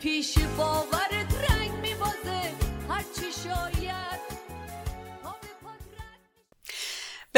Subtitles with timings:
[0.00, 0.37] که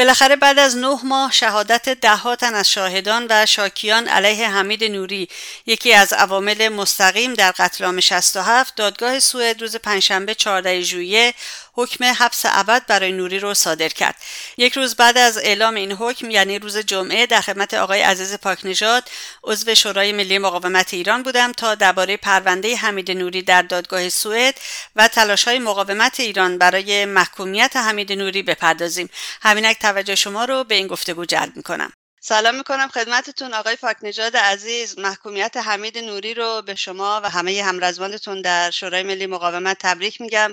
[0.01, 5.29] بالاخره بعد از نه ماه شهادت ده تن از شاهدان و شاکیان علیه حمید نوری
[5.65, 11.33] یکی از عوامل مستقیم در قتل عام 67 دادگاه سوئد روز پنجشنبه 14 ژوئیه
[11.73, 14.15] حکم حبس ابد برای نوری رو صادر کرد.
[14.57, 19.09] یک روز بعد از اعلام این حکم یعنی روز جمعه در خدمت آقای عزیز پاکنژاد
[19.43, 24.55] عضو شورای ملی مقاومت ایران بودم تا درباره پرونده حمید نوری در دادگاه سوئد
[24.95, 29.09] و تلاش های مقاومت ایران برای محکومیت حمید نوری بپردازیم.
[29.41, 31.91] همینک توجه شما رو به این گفتگو جلب می‌کنم.
[32.21, 38.41] سلام می‌کنم خدمتتون آقای پاکنژاد عزیز محکومیت حمید نوری رو به شما و همه همرزمانتون
[38.41, 40.51] در شورای ملی مقاومت تبریک میگم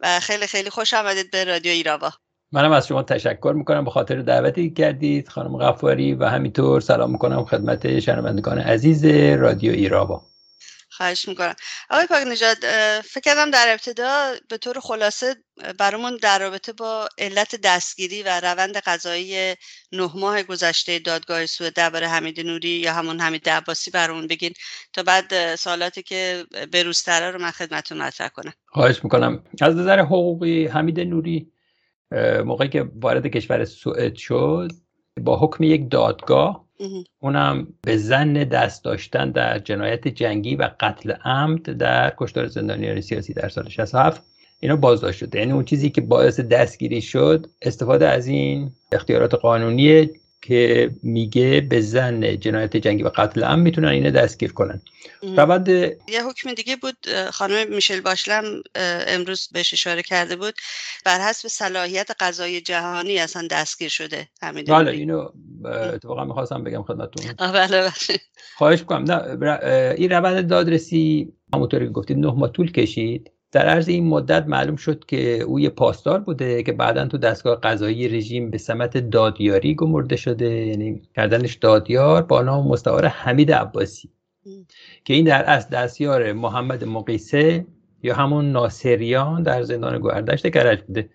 [0.00, 2.12] و خیلی خیلی خوش آمدید به رادیو ایراوا.
[2.52, 7.44] منم از شما تشکر می‌کنم به خاطر دعوتی کردید خانم غفاری و همینطور سلام می‌کنم
[7.44, 9.04] خدمت شنوندگان عزیز
[9.40, 10.26] رادیو ایراوا.
[10.98, 11.54] خواهش می‌کنم.
[11.90, 12.56] آقای پاک نجاد
[13.00, 15.36] فکر کردم در ابتدا به طور خلاصه
[15.78, 19.54] برامون در رابطه با علت دستگیری و روند قضایی
[19.92, 24.52] نه ماه گذشته دادگاه سوئد درباره حمید نوری یا همون حمید عباسی برامون بگین
[24.92, 28.52] تا بعد سوالاتی که بروزتره رو من خدمتتون مطرح کنم.
[28.66, 29.44] خواهش می‌کنم.
[29.60, 31.52] از نظر حقوقی حمید نوری
[32.44, 34.70] موقعی که وارد کشور سوئد شد
[35.20, 36.67] با حکم یک دادگاه
[37.20, 43.32] اونم به زن دست داشتن در جنایت جنگی و قتل عمد در کشتار زندانیان سیاسی
[43.32, 44.22] در سال 67
[44.60, 45.38] اینا بازداشت شده.
[45.38, 50.10] یعنی اون چیزی که باعث دستگیری شد استفاده از این اختیارات قانونی
[50.42, 54.82] که میگه به زن جنایت جنگی و قتل عمد می‌تونن اینو دستگیر کنن.
[55.22, 56.96] روند یه حکم دیگه بود
[57.32, 58.62] خانم میشل باشلم
[59.08, 60.54] امروز بهش اشاره کرده بود.
[61.04, 65.28] بر حسب صلاحیت قضایی جهانی اصلا دستگیر شده همین بله اینو
[65.64, 67.32] اتفاقا می‌خواستم بگم خدمتتون.
[67.52, 67.90] بله بله.
[68.56, 69.04] خواهش می‌کنم.
[69.44, 69.58] نه
[69.96, 73.30] این روند دادرسی همونطوری که گفتید نه ماه طول کشید.
[73.52, 77.60] در عرض این مدت معلوم شد که او یه پاسدار بوده که بعدا تو دستگاه
[77.60, 80.50] قضایی رژیم به سمت دادیاری گمرده شده.
[80.50, 84.10] یعنی کردنش دادیار با نام مستعار حمید عباسی.
[85.04, 87.66] که این در اصل دستیار محمد مقیسه
[88.02, 91.10] یا همون ناصریان در زندان گوهردشت کرج بوده.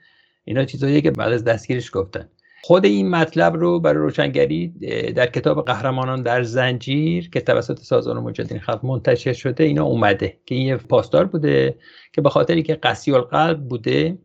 [0.45, 2.29] اینا چیزاییه که بعد از دستگیرش گفتن.
[2.65, 4.67] خود این مطلب رو برای روشنگری
[5.15, 10.55] در کتاب قهرمانان در زنجیر که توسط سازمان مجاهدین خلق منتشر شده اینا اومده که
[10.55, 11.75] این یه پاسدار بوده
[12.13, 14.17] که به خاطری که قسی القلب بوده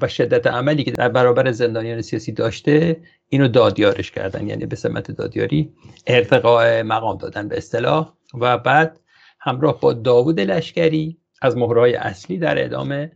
[0.00, 5.10] و شدت عملی که در برابر زندانیان سیاسی داشته اینو دادیارش کردن یعنی به سمت
[5.10, 5.72] دادیاری
[6.06, 8.12] ارتقاء مقام دادن به اصطلاح.
[8.40, 9.00] و بعد
[9.40, 13.10] همراه با داوود لشکری از مهرهای اصلی در اعدام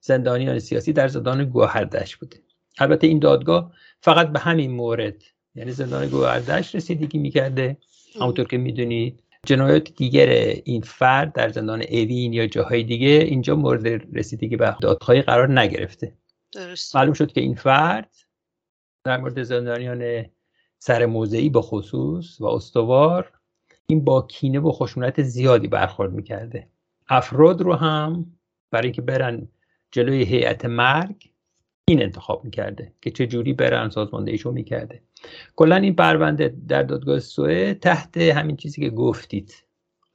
[0.00, 2.36] زندانیان سیاسی در زندان گوهردش بوده.
[2.78, 3.72] البته این دادگاه
[4.06, 5.22] فقط به همین مورد
[5.54, 7.76] یعنی زندان گوهردش رسیدگی می‌کرده.
[8.20, 10.28] همونطور که می‌دونید جنایات دیگر
[10.64, 16.12] این فرد در زندان اوین یا جاهای دیگه اینجا مورد رسیدگی به دادخواهی قرار نگرفته.
[16.52, 16.96] درست.
[16.96, 18.14] معلوم شد که این فرد
[19.04, 20.24] در مورد زندانیان
[20.78, 23.32] سر موضعی به خصوص و استوار
[23.86, 26.68] این با کینه و خشونت زیادی برخورد می‌کرده.
[27.08, 28.26] افراد رو هم
[28.70, 29.48] برای اینکه برن
[29.90, 31.30] جلوی هیئت مرگ
[31.88, 35.02] این انتخاب می‌کرده که چه جوری برن سازماندهیشو می‌کرده.
[35.56, 39.54] کلا این پرونده در دادگاه سوئه تحت همین چیزی که گفتید.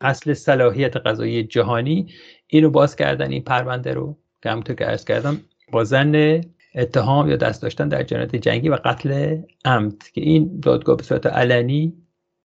[0.01, 2.07] اصل صلاحیت قضایی جهانی.
[2.47, 5.37] اینو باز کردن این پرونده رو که همونطور که ارز کردم
[5.71, 6.41] با زن
[6.75, 10.03] اتهام یا دست داشتن در جنایت جنگی و قتل عمد.
[10.13, 11.93] که این دادگاه به صورت علنی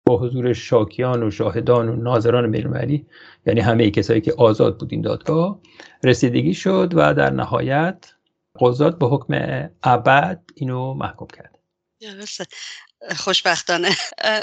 [0.05, 3.05] با حضور شاکیان و شاهدان و ناظران بین‌المللی
[3.45, 5.59] یعنی همه کسایی که آزاد بود این دادگاه
[6.03, 8.13] رسیدگی شد و در نهایت
[8.59, 9.33] قضات به حکم
[9.83, 11.59] ابد اینو محکوم کرد
[13.17, 13.89] خوشبختانه.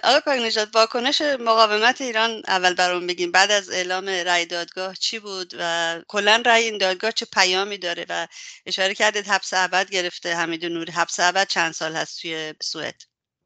[0.04, 3.32] آقای پاک نجات واکنش مقاومت ایران اول برام بگیم.
[3.32, 8.06] بعد از اعلام رأی دادگاه چی بود و کلا رأی این دادگاه چه پیامی داره
[8.08, 8.26] و
[8.66, 10.92] اشاره کردید حبس ابد گرفته حمید نوری.
[10.92, 13.02] حبس ابد چند سال هست توی سوئد؟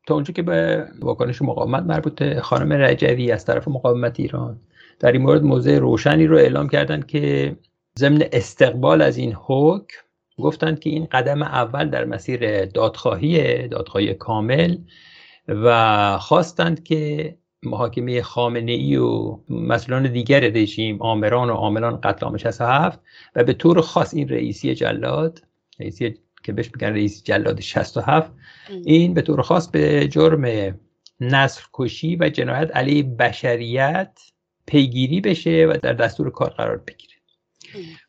[0.07, 4.61] تا اونجا که به واکنش مقاومت مربوط خانم رجوی از طرف مقاومت ایران.
[5.01, 7.57] در این مورد موضع روشنی رو اعلام کردن که
[7.99, 9.99] ضمن استقبال از این حکم
[10.39, 14.77] گفتند که این قدم اول در مسیر دادخواهی دادخواهی کامل
[15.49, 22.37] و خواستند که محاکمه خامنه ای و مسئولان دیگر رژیم آمران و عاملان قتل عام
[22.37, 23.01] 67
[23.37, 25.43] و به طور خاص این رئیسی جلاد
[25.81, 28.33] رئیسی که بهش میگن رئیس جلاد 67
[28.85, 30.75] این به طور خاص به جرم
[31.21, 34.21] نسل کشی و جنایت علیه بشریت
[34.67, 37.12] پیگیری بشه و در دستور کار قرار بگیره.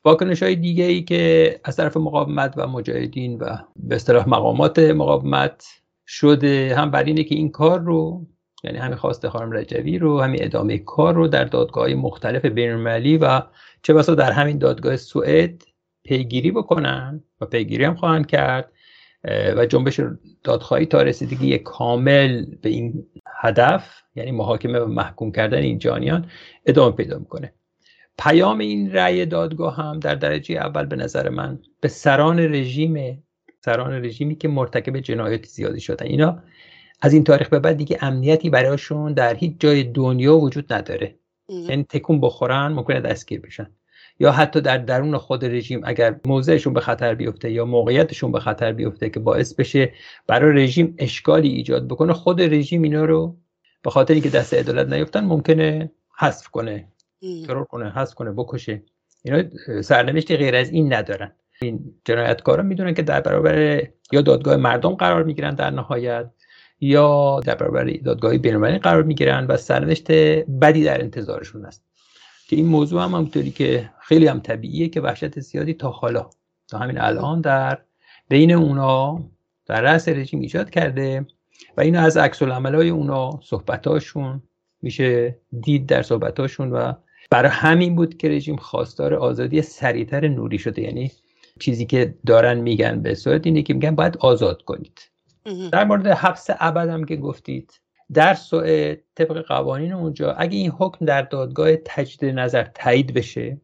[0.06, 5.65] واکنش های دیگه ای که از طرف مقاومت و مجاهدین و به اصطلاح مقامات مقاومت
[6.07, 8.27] شده هم بر اینه که این کار رو
[8.63, 13.42] یعنی همین خواست خانم رجوی رو همین ادامه کار رو در دادگاه مختلف بینالمللی و
[13.81, 15.63] چه بسا در همین دادگاه سوئد
[16.04, 18.71] پیگیری بکنن و پیگیری هم خواهند کرد
[19.57, 20.01] و جنبش
[20.44, 23.06] دادخواهی تا رسیدگی کامل به این
[23.42, 26.30] هدف یعنی محاکمه و محکوم کردن این جانیان
[26.65, 27.54] ادامه پیدا می‌کنه.
[28.18, 33.24] پیام این رأی دادگاه هم در درجه اول به نظر من به سران رژیم
[33.65, 36.06] سران رژیمی که مرتکب جنایات زیادی شدن.
[36.06, 36.44] اینا
[37.01, 41.15] از این تاریخ به بعد دیگه امنیتی برایشون در هیچ جای دنیا وجود نداره.
[41.50, 43.69] یعنی تکون بخورن ممکنه دستگیر بشن.
[44.19, 48.74] یا حتی در درون خود رژیم اگر موضعشون به خطر بیفته یا موقعیتشون به خطر
[48.74, 49.94] بیفته که باعث بشه
[50.27, 53.38] برای رژیم اشکالی ایجاد بکنه خود رژیم اینا رو
[53.81, 56.93] به خاطر اینکه دست عدالت نیفتن ممکنه حذف کنه.
[57.48, 58.84] ترور کنه حذف کنه بکشه.
[59.24, 59.44] اینا
[59.81, 61.31] سرنوشتی غیر از این ندارن.
[61.62, 63.81] این جنایتکارا می‌دونن که در برابر
[64.12, 66.30] یا دادگاه مردم قرار می‌گیرن در نهایت
[66.80, 70.12] یا در برابر دادگاه بینالمللی قرار می‌گیرن و سرنوشت
[70.62, 71.84] بدی در انتظارشون است
[72.48, 76.30] که این موضوع هم همونطوری که خیلی هم طبیعیه که وحشت زیادی تا حالا.
[76.68, 77.78] تا همین الان در
[78.30, 79.24] بین اونا
[79.66, 81.25] در رأس رژیم ایجاد کرده
[81.78, 84.44] و اینو از عکس های اونا صحبتاشون
[84.81, 86.94] میشه دید در صحبتاشون و
[87.34, 90.82] برای همین بود که رژیم خواستار آزادی سریعتر نوری شده.
[90.82, 91.12] یعنی
[91.60, 95.02] چیزی که دارن میگن به صورت اینه که میگن باید آزاد کنید.
[95.72, 97.82] در مورد حبس ابد هم که گفتید
[98.14, 103.62] در سوئد طبق قوانین اونجا اگه این حکم در دادگاه تجدید نظر تایید بشه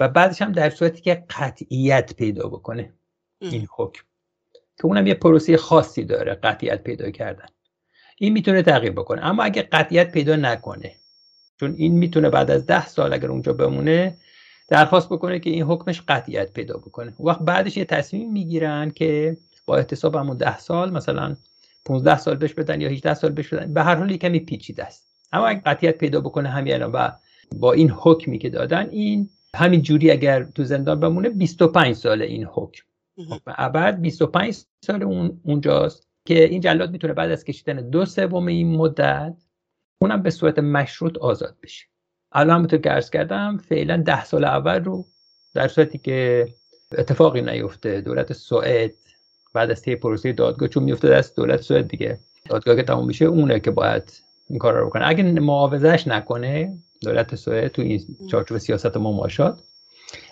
[0.00, 2.92] و بعدش هم در صورتی که قطعیت پیدا بکنه
[3.40, 4.02] این حکم
[4.78, 7.46] که اونم یه پروسه خاصی داره قطعیت پیدا کردن.
[8.18, 9.24] این می‌تونه تغییر بکنه.
[9.24, 10.99] اما اگه قطعیت پیدا نکنه
[11.60, 14.16] چون این می‌تونه بعد از ده سال اگر اونجا بمونه
[14.68, 17.12] درخواست بکنه که این حکمش قطعیت پیدا بکنه.
[17.20, 19.36] وقت بعدش یه تصمیم می‌گیرن که
[19.66, 21.36] با احتساب همون ده سال مثلا
[21.84, 25.06] 15 سال بهش بدن یا 18 سال بهش بدن به هر حال کمی پیچیده است.
[25.32, 27.10] اما اگه قطعیت پیدا بکنه همین الان و
[27.56, 32.44] با این حکمی که دادن این همین جوری اگر تو زندان بمونه 25 سال این
[32.44, 32.82] حکم.
[33.30, 38.46] حکم ابد 25 سال اون اونجاست که این جلاد می‌تونه بعد از کشیدن دو سوم
[38.46, 39.34] این مدت
[40.02, 41.86] اونم به صورت مشروط آزاد بشه.
[42.32, 45.06] الان همونطور که عرض کردم فعلا ده سال اول رو
[45.54, 46.48] در صورتی که
[46.98, 48.92] اتفاقی نیفته دولت سوئد
[49.54, 52.18] بعد از طی پروسه دادگاه چون میفته دست دولت سوئد دیگه
[52.48, 54.12] دادگاه که تموم میشه اونه که باید
[54.50, 55.08] این کار رو بکنه.
[55.08, 58.00] اگه معاوضش نکنه دولت سوئد تو این
[58.30, 59.60] چارچوب سیاست مماشات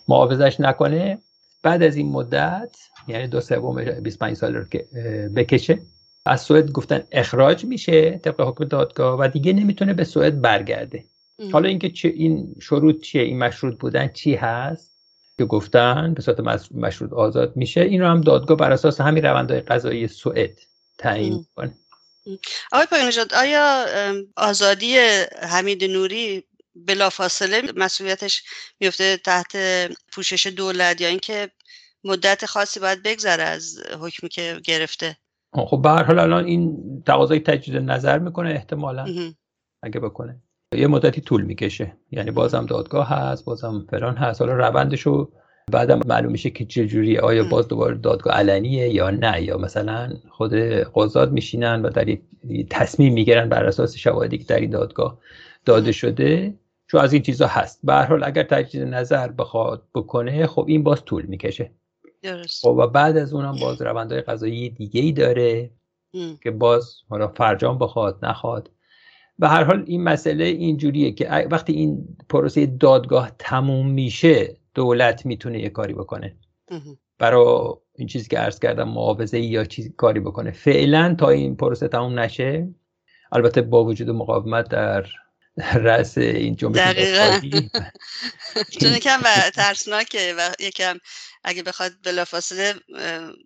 [0.09, 1.19] معاوضش نکنه
[1.63, 2.77] بعد از این مدت
[3.09, 4.87] یعنی دو سوم 25 سال رو که
[5.37, 5.79] بکشه
[6.29, 11.05] از سوئد گفتن اخراج میشه طبق حکم دادگاه و دیگه نمی‌تونه به سوئد برگرده.
[11.53, 14.91] حالا اینکه چه این شروط چیه؟ این مشروط بودن چی هست؟
[15.39, 16.41] که گفتن به صورت
[16.75, 17.81] مشروط آزاد میشه.
[17.81, 20.59] این رو هم دادگاه بر اساس همین روندهای قضایی سوئد
[20.99, 21.75] تعیین کنه
[22.73, 23.87] آقای پایان آیا
[24.37, 24.97] آزادی
[25.43, 26.45] حمید نوری
[26.77, 28.43] بلافاصله مسئولیتش
[28.81, 29.57] میفته تحت
[30.13, 31.51] پوشش دولت یا اینکه
[32.05, 35.17] مدت خاصی باید بگذره از حکمی که گرفته؟
[35.53, 39.05] خب به هر حال الان این تقاضای تجدید نظر می‌کنه احتمالا.
[39.83, 40.43] اگه بکنه.
[40.75, 41.97] یه مدتی طول می‌کشه.
[42.11, 44.41] یعنی بازم دادگاه هست بازم فلان هست.
[44.41, 45.33] حالا روندش رو
[45.73, 49.43] بعدم معلوم میشه که چجوری آیا باز دوباره دادگاه علنیه یا نه.
[49.43, 50.55] یا مثلا خود
[50.95, 52.19] قضات میشینن و در
[52.71, 55.19] تصمیم می‌گیرن بر اساس شواهدی که در این دادگاه
[55.65, 56.55] داده شده.
[56.87, 57.81] چون از این چیزا هست.
[57.85, 61.71] به هر حال اگر تجدید نظر بخواد بکنه خب این باز طول می‌کشه.
[62.23, 62.63] درست.
[62.63, 65.71] خب و بعد از اونم باز روندهای قضایی دیگه ای داره
[66.43, 68.71] که باز حالا فرجام بخواد نخواد.
[69.39, 75.61] به هر حال این مسئله اینجوریه که وقتی این پروسه دادگاه تموم میشه دولت می‌تونه
[75.61, 76.37] یه کاری بکنه.
[77.19, 80.51] برای این چیزی که عرض کردم معاوضه یا چیزی کاری بکنه.
[80.51, 82.69] فعلا تا این پروسه تموم نشه
[83.33, 85.07] البته با وجود مقاومت در
[85.89, 86.81] رأس این جنبش
[88.81, 90.99] چون یکم و ترسناکه و یکم
[91.45, 92.75] اگه بخواد بلافاصله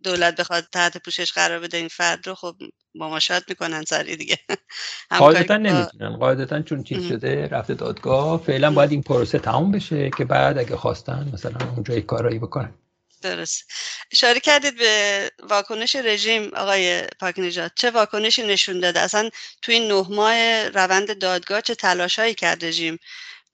[0.04, 2.56] دولت بخواد تحت پوشش قرار بده این فرد رو خب
[2.94, 4.38] مماشات می‌کنن سری دیگه.
[5.18, 6.16] قاعدتا نمی‌تونن.
[6.16, 10.76] قاعدتا چون چیز شده رفته دادگاه فعلا باید این پروسه تموم بشه که بعد اگه
[10.76, 12.74] خواستن مثلا اونجا یک کارایی بکنن.
[13.22, 13.70] درست
[14.12, 17.34] اشاره کردید به واکنش رژیم آقای پاک
[17.74, 19.30] چه واکنشی نشون داده؟ اصلا
[19.62, 22.98] تو این نه ماه روند دادگاه چه تلاشهایی کرد رژیم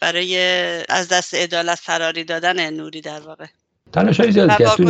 [0.01, 0.37] برای
[0.89, 3.47] از دست عدالت فراری دادن نوری در واقع؟
[3.93, 4.81] تلاشهایی زیاد کرد.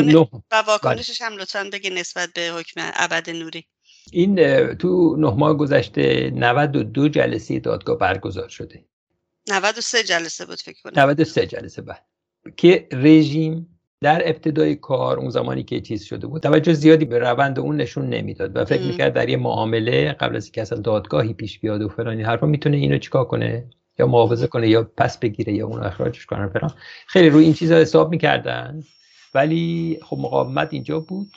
[0.51, 3.65] و واکنشش هم لطفا بگی نسبت به حکم ابد نوری.
[4.13, 4.37] این
[4.75, 8.85] تو نه ماه گذشته 92 جلسه دادگاه برگزار شده.
[9.49, 11.03] 93 جلسه بود فکر کنم.
[11.03, 12.05] 93 جلسه بعد
[12.57, 16.43] که رژیم در ابتدای کار اون زمانی که چیز شده بود.
[16.43, 20.45] توجه زیادی به روند اون نشون نمی‌داد و فکر می‌کرد در یه معامله قبل از
[20.45, 24.69] اینکه اصلا دادگاهی پیش بیاد و فلانی حرفا می‌تونه اینو چیکار کنه؟ یا معاوضه کنه
[24.69, 26.71] یا پس بگیره یا اون اخراجش کنه فلان.
[27.07, 28.83] خیلی روی این چیزا حساب می‌کردن.
[29.35, 31.31] ولی خب مقاومت اینجا بود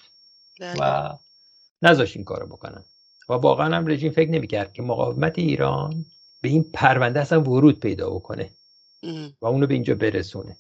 [0.60, 0.76] بله.
[0.80, 1.14] و
[1.82, 2.84] نذاشت این کارو بکنن.
[3.30, 6.06] و واقعا هم رژیم فکر نمی‌کرد که مقاومت ایران
[6.42, 8.50] به این پرونده اصلا ورود پیدا بکنه.
[9.42, 10.58] و اونو به اینجا برسونه.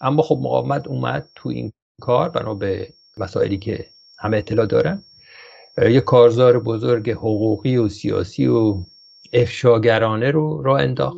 [0.00, 3.86] اما خب مقاومت اومد تو این کار بنا به مسائلی که
[4.18, 5.02] همه اطلاع دارن.
[5.78, 8.84] یه کارزار بزرگ حقوقی و سیاسی و
[9.32, 11.16] افشاگرانه رو راه انداخت.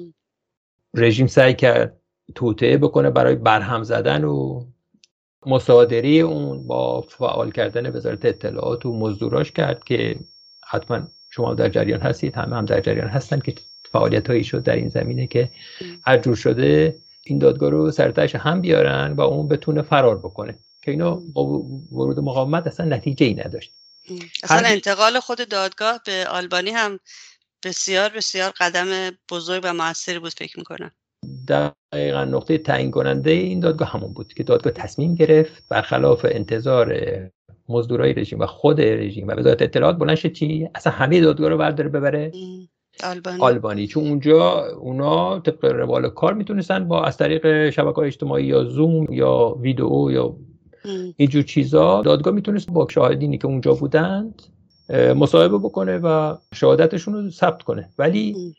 [0.94, 2.00] رژیم سعی کرد
[2.34, 4.64] توطعه بکنه برای برهم زدن و
[5.46, 10.16] مصادره اون با فعال کردن وزارت اطلاعات و مزدوراش کرد که
[10.64, 13.54] حتما شما در جریان هستید همه هم در جریان هستن که
[13.92, 15.50] فعالیت هایی شد در این زمینه که
[16.02, 20.58] هر جور شده این دادگاه رو سرتش هم بیارن و اون بتونه فرار بکنه.
[20.82, 21.44] که اینا با
[21.92, 23.72] ورود مقاومت اصلا نتیجه ای نداشت.
[24.42, 26.98] اصلا انتقال خود دادگاه به آلبانی هم
[27.64, 30.90] بسیار بسیار قدم بزرگ و موثری بود فکر می‌کنم.
[31.48, 36.96] دقیقا نقطه تعیین کننده این دادگاه همون بود که دادگاه تصمیم گرفت برخلاف انتظار
[37.68, 41.88] مزدورای رژیم و خود رژیم و وزارت اطلاعات بلند چی؟ اصلا همه دادگاه رو برداره
[41.88, 42.32] ببره.
[43.04, 48.44] آلبانی آلبانی چون اونجا اونا طبق روال کار می‌تونستن با از طریق شبکه های اجتماعی
[48.44, 50.36] یا زوم یا ویدئو یا.
[51.16, 54.42] اینجور چیزا دادگاه می‌تونست با شاهدینی که اونجا بودند
[55.16, 58.54] مصاحبه بکنه و شهادتشون رو ثبت کنه ولی.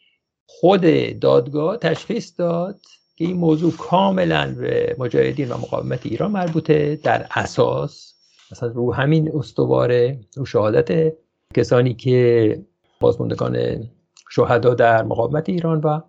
[0.51, 0.81] خود
[1.19, 2.79] دادگاه تشخیص داد
[3.15, 8.13] که این موضوع کاملا به مجاهدین و مقاومت ایران مربوطه در اساس
[8.51, 11.13] مثلا رو همین استواره رو شهادت
[11.55, 12.59] کسانی که
[12.99, 13.83] بازماندگان
[14.29, 16.01] شهدا در مقاومت ایران و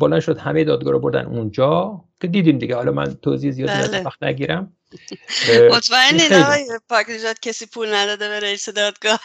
[0.00, 2.76] بلند شد همه دادگاه رو بردن اونجا که دیدیم دیگه.
[2.76, 4.02] حالا من توضیح زیادی بله.
[4.02, 4.76] وقت نگیرم.
[5.72, 7.06] مطمئن آقای پاک
[7.42, 9.20] کسی پول نداده به رئیس دادگاه.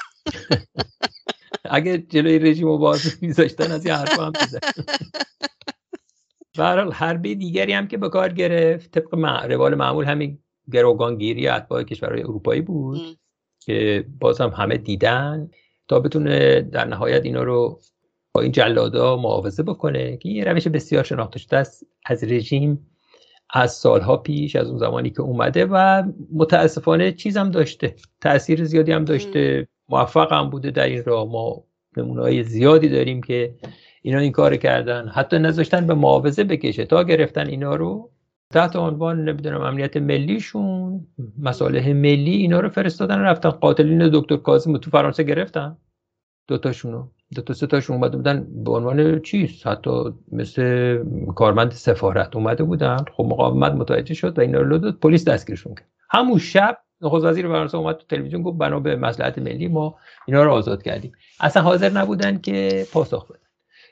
[1.72, 4.60] اگه جلوی رژیم رو باز میذاشتن از این حرفا هم می‌زد.
[6.58, 9.16] به هر حال حربه دیگری هم که به کار گرفت طبق
[9.52, 10.40] روال معمول همین
[10.72, 13.20] گروگانگیری اتباع کشورهای اروپایی بود.
[13.60, 15.50] که باز هم همه دیدن.
[15.88, 17.80] تا بتونه در نهایت اینا رو
[18.34, 22.88] با این جلادا معاوضه بکنه که این روش بسیار شناخته شده است از رژیم
[23.54, 29.06] از سالها پیش از اون زمانی که اومده و متاسفانه چیزم داشته تاثیر زیادی هم
[29.06, 31.28] داشته موفق هم بوده در این راه.
[31.28, 31.64] ما
[31.98, 33.56] نمونه زیادی داریم که
[34.02, 35.08] اینا این کار کردن.
[35.08, 36.86] حتی نذاشتن به معاوضه بکشه.
[36.86, 38.12] تا گرفتن اینا رو
[38.54, 41.08] تحت عنوان نمی‌دونم امنیت ملیشون
[41.40, 45.78] مصالح ملی اینا رو فرستادن رفتن قاتلین دکتر کاظم تو فرانسه گرفتن.
[46.48, 47.08] دوتاشونو.
[47.36, 49.90] دو تا سه تاشون اومده بودن به عنوان چیز حتی
[50.32, 50.98] مثل
[51.36, 52.98] کارمند سفارت اومده بودن.
[53.18, 55.00] خب مقاومت متوجه شد و اینا رو داد.
[55.00, 55.88] پلیس دستگیرشون کرد.
[56.10, 59.96] همون شب نخست وزیر فرانسه اومد تو تلویزیون گفت بنا به مصلحت ملی ما
[60.28, 61.12] اینا رو آزاد کردیم.
[61.40, 63.40] اصلا حاضر نبودن که پاسخ بدن.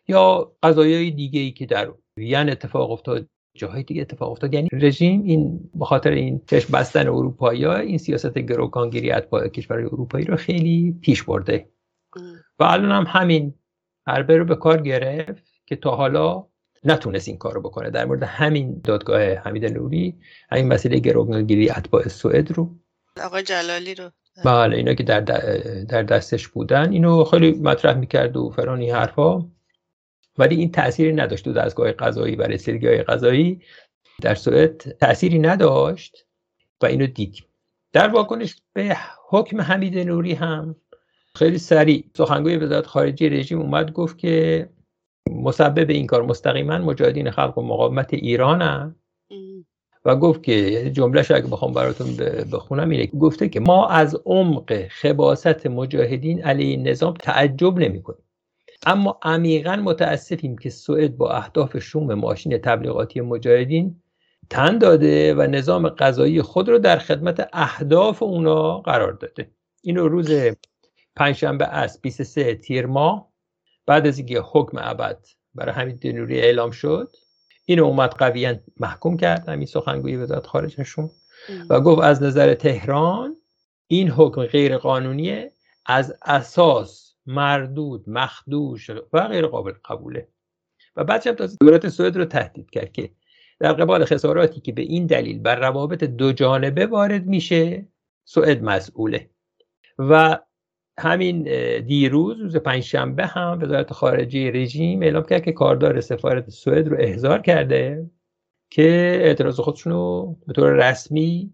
[0.07, 4.53] یا قضایای دیگه ای که در وین اتفاق افتاد جاهای دیگه اتفاق افتاد.
[4.53, 10.25] یعنی رژیم این به خاطر این چشم بستن اروپایی این سیاست گروگانگیری اتباع کشورهای اروپایی
[10.25, 11.69] رو خیلی پیش برده.
[12.59, 13.53] و الان هم همین
[14.07, 16.47] حربه رو به کار گرفت که تا حالا
[16.83, 17.89] نتونست این کار رو بکنه.
[17.89, 20.19] در مورد همین دادگاه حمید نوری
[20.51, 22.75] همین مسئله گروگانگیری اتباع سوئد رو.
[23.23, 24.11] آقای جلالی رو.
[24.45, 25.19] بله اینا که در
[25.89, 26.91] در دستش بودن.
[26.91, 29.45] اینو خیلی مطرح می‌کرد و فران این حرفا.
[30.37, 32.35] ولی این تأثیری نداشت تو دستگاه قضایی.
[32.35, 33.61] و رسیدگاه قضایی
[34.21, 36.25] در سوئد تأثیری نداشت
[36.81, 37.45] و اینو دیدیم
[37.93, 38.97] در واکنش به
[39.29, 40.75] حکم حمید نوری هم
[41.37, 42.03] خیلی سریع.
[42.17, 44.69] سخنگوی وزارت خارجه رژیم اومد گفت که
[45.31, 48.95] مسبب این کار مستقیما مجاهدین خلق و مقاومت ایرانن.
[50.05, 52.07] و گفت که جملهش اگه بخوام براتون
[52.51, 58.23] بخونم اینه گفته که ما از عمق خباست مجاهدین علیه نظام تعجب نمی کنیم
[58.85, 64.01] اما عمیقا متاسفیم که سوئد با اهداف شوم ماشین تبلیغاتی مجاهدین
[64.49, 69.51] تن داده و نظام قضایی خود رو در خدمت اهداف اونا قرار داده.
[69.83, 70.31] اینو روز
[71.17, 73.31] پنجشنبه از 23 تیر ماه.
[73.85, 77.11] بعد از اینکه حکم ابد برای حمید نوری اعلام شد
[77.65, 81.09] اینو اومد قویا محکوم کرد همین سخنگوی وزارت خارجشون
[81.69, 83.35] و گفت از نظر تهران
[83.87, 85.51] این حکم غیر قانونیه
[85.85, 90.27] از اساس مردود مخدوش و غیر قابل قبوله.
[90.95, 93.11] و بعدش هم تازه دولت سوئد رو تهدید کرد که
[93.59, 97.87] در قبال خساراتی که به این دلیل بر روابط دو جانبه وارد میشه
[98.25, 99.29] سوئد مسئوله.
[99.99, 100.39] و
[100.99, 101.43] همین
[101.81, 107.41] دیروز روز پنجشنبه هم وزارت خارجه رژیم اعلام کرد که کاردار سفارت سوئد رو احضار
[107.41, 108.09] کرده
[108.71, 111.53] که اعتراض خودشون رو به طور رسمی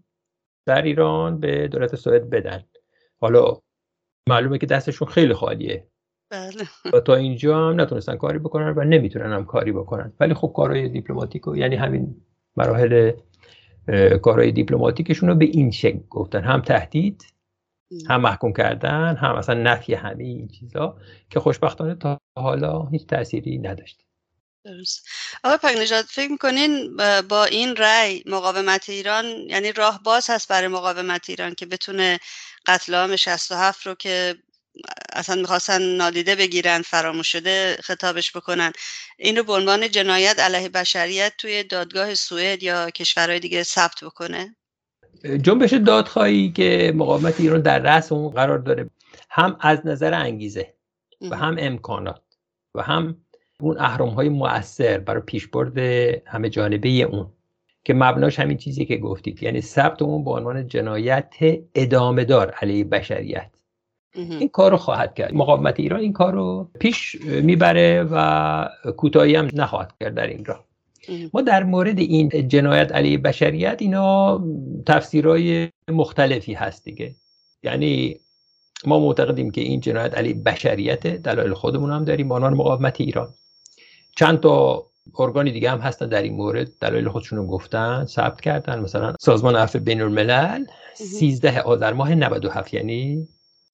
[0.66, 2.64] در ایران به دولت سوئد بدن.
[3.20, 3.60] حالا
[4.28, 5.86] معلومه که دستشون خیلی خالیه.
[6.30, 6.92] بله.
[6.92, 10.12] و تا اینجا هم نتونستن کاری بکنن و نمی‌تونن هم کاری بکنن.
[10.20, 12.16] ولی خب کارهای دیپلماتیک و یعنی همین
[12.56, 13.12] مراحل
[14.22, 16.40] کارهای دیپلماتیکشون رو به این شکل گفتن.
[16.40, 17.33] هم تهدید
[18.08, 20.96] هم محکوم کردن هم اصلا نفی همه این چیزا
[21.30, 24.04] که خوشبختانه تا حالا هیچ تأثیری نداشت
[24.64, 25.06] درست.
[25.44, 26.96] آقای پاک نجات فکر می‌کنین
[27.28, 32.18] با این رأی مقاومت ایران یعنی راه باز هست برای مقاومت ایران که بتونه
[32.66, 34.34] قتل عام 67 رو که
[35.12, 38.72] اصلا می‌خواستن نادیده بگیرن فراموش شده خطابش بکنن
[39.18, 44.56] این رو به عنوان جنایت علیه بشریت توی دادگاه سوئد یا کشورهای دیگه ثبت بکنه؟
[45.42, 48.90] جنبش دادخواهی که مقاومت ایران در رأس اون قرار داره
[49.30, 50.74] هم از نظر انگیزه
[51.30, 52.22] و هم امکانات
[52.74, 53.16] و هم
[53.60, 55.78] اون اهرام های مؤثر برای پیشبرد
[56.26, 57.32] همه جانبه اون
[57.84, 59.42] که مبناش همین چیزی که گفتید.
[59.42, 61.34] یعنی ثبت اون به عنوان جنایت
[61.74, 63.50] ادامه دار علیه بشریت.
[64.14, 65.34] این کار رو خواهد کرد.
[65.34, 70.64] مقاومت ایران این کار رو پیش می‌بره و کوتاهی هم نخواهد کرد در این راه.
[71.32, 74.40] ما در مورد این جنایت علیه بشریت اینا
[74.86, 77.14] تفسیرهای مختلفی هست دیگه.
[77.62, 78.20] یعنی
[78.86, 83.34] ما معتقدیم که این جنایت علیه بشریت دلایل خودمون هم داریم به عنوان مقاومت ایران.
[84.16, 84.86] چند تا
[85.18, 88.80] ارگانی دیگه هم هستن در این مورد دلایل خودشون رو گفتن ثبت کردن.
[88.80, 93.28] مثلا سازمان عفو بین الملل 13 آذر ماه 97 یعنی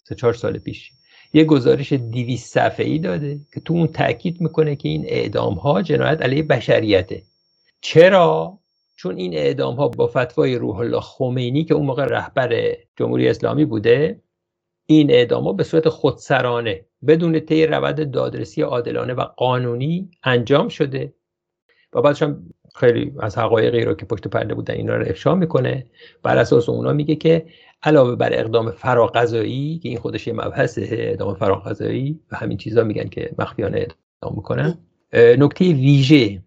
[0.09, 0.92] سه چهار سال پیش.
[1.33, 5.83] یه گزارش 200 صفحه ای داده که تو اون تاکید می‌کنه که این اعدام ها
[5.83, 7.23] جنایت علیه بشریته.
[7.81, 8.59] چرا؟
[8.97, 13.64] چون این اعدام ها با فتوای روح الله خمینی که اون موقع رهبر جمهوری اسلامی
[13.64, 14.21] بوده
[14.87, 21.14] این اعدام ها به صورت خودسرانه بدون طی روند دادرسی عادلانه و قانونی انجام شده.
[21.93, 25.87] و بعدش هم خیلی از حقایقی رو که پشت پرده بودن اینا رو افشا می‌کنه.
[26.22, 27.46] بر اساس اونا میگه که
[27.83, 33.09] علاوه بر اقدام فراقضایی که این خودش یه مبحثه اقدام فراقضایی و همین چیزا میگن
[33.09, 34.78] که مخفیانه اقدام می‌کنن.
[35.14, 36.42] نکته ویژه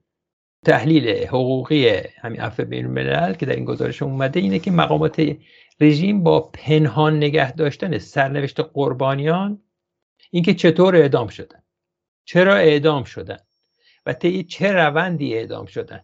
[0.65, 1.89] تحلیل حقوقی
[2.21, 5.36] همین عفو بین الملل که در این گزارش اومده اینه که مقامات
[5.79, 9.62] رژیم با پنهان نگه داشتن سرنوشت قربانیان
[10.31, 11.63] اینکه چطور اعدام شدن
[12.25, 13.39] چرا اعدام شدن
[14.05, 16.03] و طی چه روندی اعدام شدن.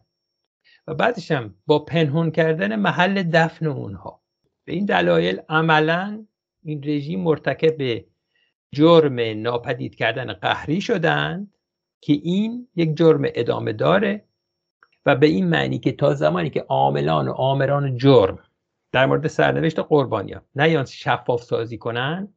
[0.90, 4.22] و بعدش هم با پنهون کردن محل دفن اونها.
[4.66, 6.26] به این دلایل عملا
[6.64, 8.06] این رژیم مرتکب
[8.72, 11.54] جرم ناپدید کردن قهری شدند
[12.02, 14.26] که این یک جرم ادامه داره
[15.06, 18.40] و به این معنی که تا زمانی که عاملان و آمران جرم
[18.92, 22.34] در مورد سرنوشت قربانیان نیان شفاف سازی کنند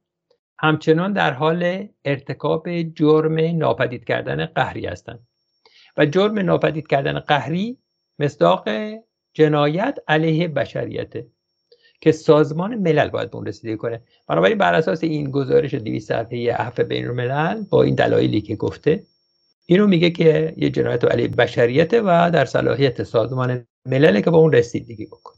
[0.59, 5.27] همچنان در حال ارتکاب جرم ناپدید کردن قهری هستند.
[5.97, 7.79] و جرم ناپدید کردن قهری
[8.19, 8.69] مصداق
[9.35, 11.27] جنایت علیه بشریته
[12.01, 14.03] که سازمان ملل باید به اون رسیدگی کنه.
[14.29, 19.03] بنابراین بر اساس این گزارش 200 صفحه‌ای عفو بین الملل با این دلایلی که گفته
[19.67, 24.53] اینو میگه که یه جنایت علیه بشریته و در صلاحیت سازمان ملل که با اون
[24.53, 25.37] رسیدگی بکنه.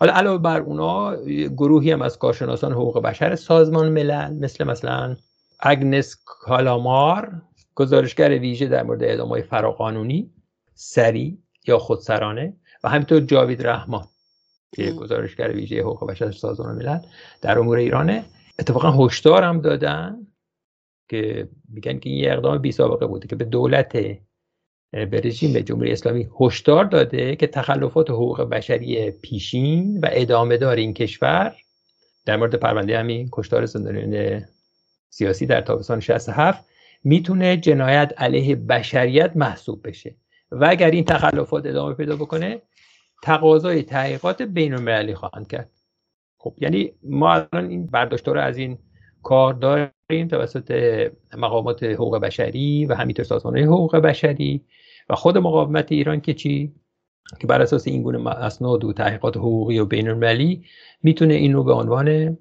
[0.00, 1.16] حالا علاوه بر اونا
[1.48, 5.16] گروهی هم از کارشناسان حقوق بشر سازمان ملل مثل مثلا
[5.60, 7.42] اگنس کالامار
[7.74, 10.30] گزارشگر ویژه در مورد اعدام های فراقانونی
[10.74, 14.04] سری یا خودسرانه و همینطور جاوید رحمان
[14.72, 16.98] که گزارشگر ویژه حقوق بشر سازمان ملل
[17.42, 18.24] در امور ایرانه.
[18.58, 20.26] اتفاقا هشدار هم دادن
[21.08, 23.92] که میگن که این اقدام بی سابقه بوده که به دولت
[24.92, 30.94] به رژیم جمهوری اسلامی هشدار داده که تخلفات حقوق بشری پیشین و ادامه دار این
[30.94, 31.56] کشور.
[32.26, 34.44] در مورد پرونده همین کشتار زندانیان
[35.10, 36.64] سیاسی در تابستان 67
[37.04, 40.14] می‌تونه جنایت علیه بشریت محسوب بشه.
[40.60, 42.62] و اگر این تخلفات ادامه پیدا بکنه
[43.22, 45.70] تقاضای تحقیقات بین المللی خواهند کرد.
[46.38, 48.78] خب یعنی ما الان این برداشت رو از این
[49.22, 50.70] کار داریم توسط
[51.36, 54.64] مقامات حقوق بشری و همینطور سازمان حقوق بشری
[55.08, 56.72] و خود مقاومت ایران که چی؟
[57.40, 60.64] که بر اساس این گونه اسناد و تحقیقات حقوقی و بین المللی
[61.02, 62.38] می‌تونه این رو به عنوان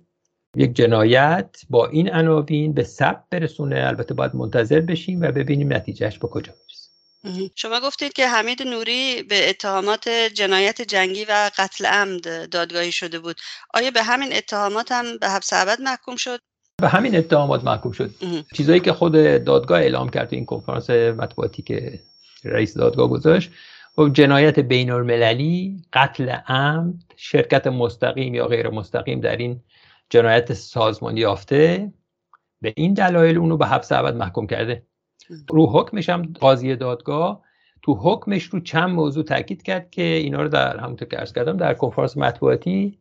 [0.56, 3.88] یک جنایت با این عناوین به ثبت برسونه.
[3.88, 6.54] البته باید منتظر بشیم و ببینیم نتیجهش به کجا.
[7.56, 13.36] شما گفتید که حمید نوری به اتهامات جنایت جنگی و قتل عمد دادگاهی شده بود.
[13.74, 16.40] آیا به همین اتهامات هم به حبس ابد محکوم شد؟
[16.82, 18.12] به همین اتهامات محکوم شد.
[18.54, 22.00] چیزایی که خود دادگاه اعلام کرد این کنفرانس مطبوعاتی که
[22.44, 23.52] رئیس دادگاه گذاشت
[23.98, 29.62] و جنایت بین المللی قتل عمد شرکت مستقیم یا غیر مستقیم در این
[30.10, 31.94] جنایت سازمانی یافته
[32.62, 34.84] به این دلایل اونو به حبس ابد محکوم کرده.
[35.50, 37.44] رو حکمش هم قاضی دادگاه
[37.82, 41.58] تو حکمش رو چند موضوع تاکید کرد که اینا رو در همونطور که عرض کردم
[41.58, 43.00] در کنفرانس مطبوعاتی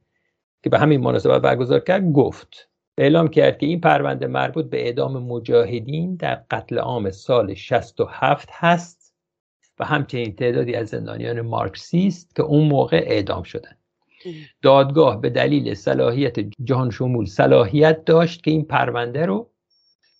[0.62, 2.68] که به همین مناسبت برگزار کرد گفت.
[2.98, 9.14] اعلام کرد که این پرونده مربوط به اعدام مجاهدین در قتل عام سال 67 هست
[9.78, 13.76] و همچنین تعدادی از زندانیان مارکسیست که اون موقع اعدام شدن.
[14.62, 19.51] دادگاه به دلیل صلاحیت جهان شمول صلاحیت داشت که این پرونده رو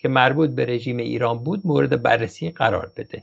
[0.02, 3.22] که مربوط به رژیم ایران بود مورد بررسی قرار بده.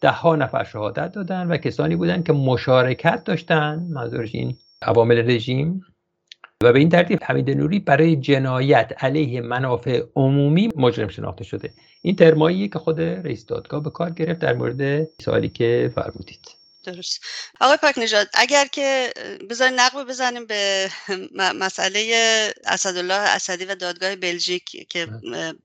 [0.00, 5.80] ده ها نفر شهادت دادن و کسانی بودند که مشارکت داشتن منظورش این عوامل رژیم.
[6.62, 11.70] و به این ترتیب حمید نوری برای جنایت علیه منافع عمومی مجرم شناخته شده.
[12.02, 16.57] این ترمایی که خود رئیس دادگاه به کار گرفت در مورد سوالی که فرمودید.
[16.92, 17.20] درست.
[17.60, 19.12] آقای پاک نژاد اگر که
[19.50, 20.90] بذاریم نقب بزنیم به
[21.36, 25.08] مسئله اسدالله اسدی و دادگاه بلژیک که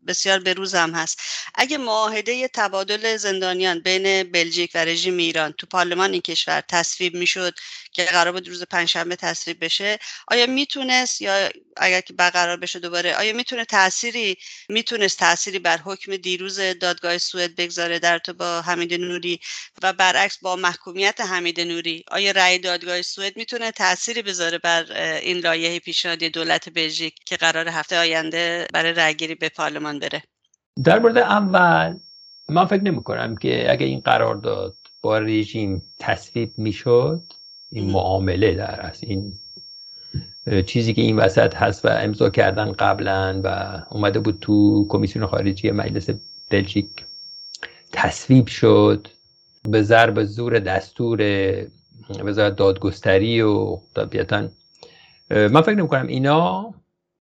[0.08, 1.20] بسیار بروز هم هست.
[1.56, 7.54] اگه معاهده تبادل زندانیان بین بلژیک و رژیم ایران تو پارلمان این کشور تصویب می‌شد
[7.94, 13.16] که قرار بود روز پنجشنبه تصویب بشه آیا می‌تونست یا اگر که برقرار بشه دوباره
[13.16, 14.38] آیا می‌تونه تأثیری
[14.70, 19.40] می‌تونست تأثیری بر حکم دیروز دادگاه سوئد بگذاره در تو با حمید نوری
[19.84, 25.38] و برعکس با محکومیت حمید نوری؟ آیا رأی دادگاه سوئد می‌تونه تأثیری بذاره بر این
[25.38, 30.24] لایحه پیشنهادی دولت بلژیک که قرار هفته آینده برای رأیگیری به پارلمان بره؟
[30.84, 32.00] در مورد اول
[32.50, 37.22] من فکر نمی کنم که اگه این قرارداد با رژیم تصویب می‌شد
[37.74, 39.34] این معامله در است این
[40.66, 45.72] چیزی که این وسط هست و امضا کردن قبلا و اومده بود تو کمیسیون خارجی
[45.72, 46.10] مجلس
[46.50, 46.88] بلژیک
[47.92, 49.08] تصویب شد
[49.70, 51.22] به ضرب زور دستور
[52.20, 54.48] وزارت دادگستری و طبیعتا
[55.30, 56.74] من فکر نمی کنم اینا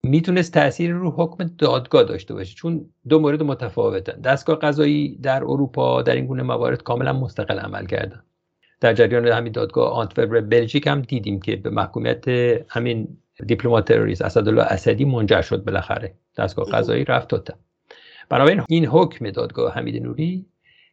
[0.04, 4.22] می‌تونست تاثیر رو حکم دادگاه داشته باشه چون دو مورد متفاوتن.
[4.22, 8.24] دستگاه قضایی در اروپا در این گونه موارد کاملا مستقل عمل کردن.
[8.80, 12.28] در جریان همین دادگاه آنتورپ بلژیک هم دیدیم که به محکومیت
[12.70, 16.14] همین دیپلمات تروریست اسدالله اسدی منجر شد بالاخره.
[16.38, 17.56] دستگاه قضایی رفت تا
[18.30, 20.46] بنابراین این حکم دادگاه حمید نوری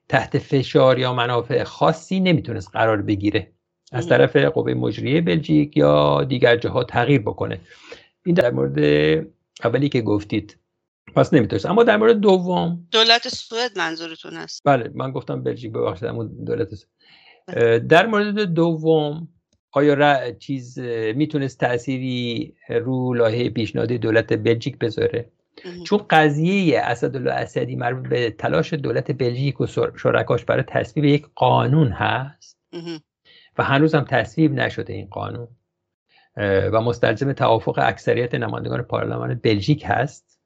[0.08, 3.52] تحت فشار یا منافع خاصی نمی‌تونست قرار بگیره.
[3.92, 7.60] از طرف قوه مجریه بلژیک یا دیگر جاها تغییر بکنه.
[8.26, 8.78] این در مورد
[9.64, 10.56] اولی که گفتید.
[11.16, 11.66] پس نمی‌تونست.
[11.66, 16.74] اما در مورد دوم دولت سوئد منظورتون هست بله من گفتم بلژیک ببخشید اما دولت
[16.74, 16.90] سوئد.
[17.88, 19.28] در مورد دوم
[19.72, 20.78] آیا چیز
[21.14, 25.30] می‌تونست تأثیری رو لایحه پیشنهادی دولت بلژیک بذاره؟
[25.84, 31.88] چون قضیه اسدالله اسدی مربوط به تلاش دولت بلژیک و شرکاش برای تصویب یک قانون
[31.88, 32.58] هست
[33.58, 35.48] و هنوز هم تصویب نشده این قانون
[36.36, 40.40] و مستلزم توافق اکثریت نمایندگان پارلمان بلژیک هست.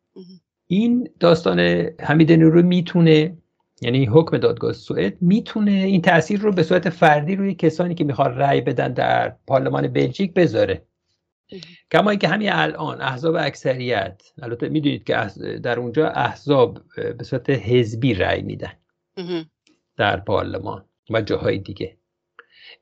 [0.67, 1.61] این داستان
[2.01, 3.37] حمید نورو می‌تونه
[3.83, 8.35] یعنی حکم دادگاه سوئد می‌تونه این تاثیر رو به صورت فردی روی کسانی که می‌خوان
[8.35, 10.83] رأی بدن در پارلمان بلژیک بذاره.
[11.93, 15.15] کما اینکه همین الان احزاب اکثریت البته می‌دونید که
[15.63, 16.83] در اونجا احزاب
[17.19, 18.73] به صورت حزبی رأی میدن
[19.97, 21.97] در پارلمان و جاهای دیگه.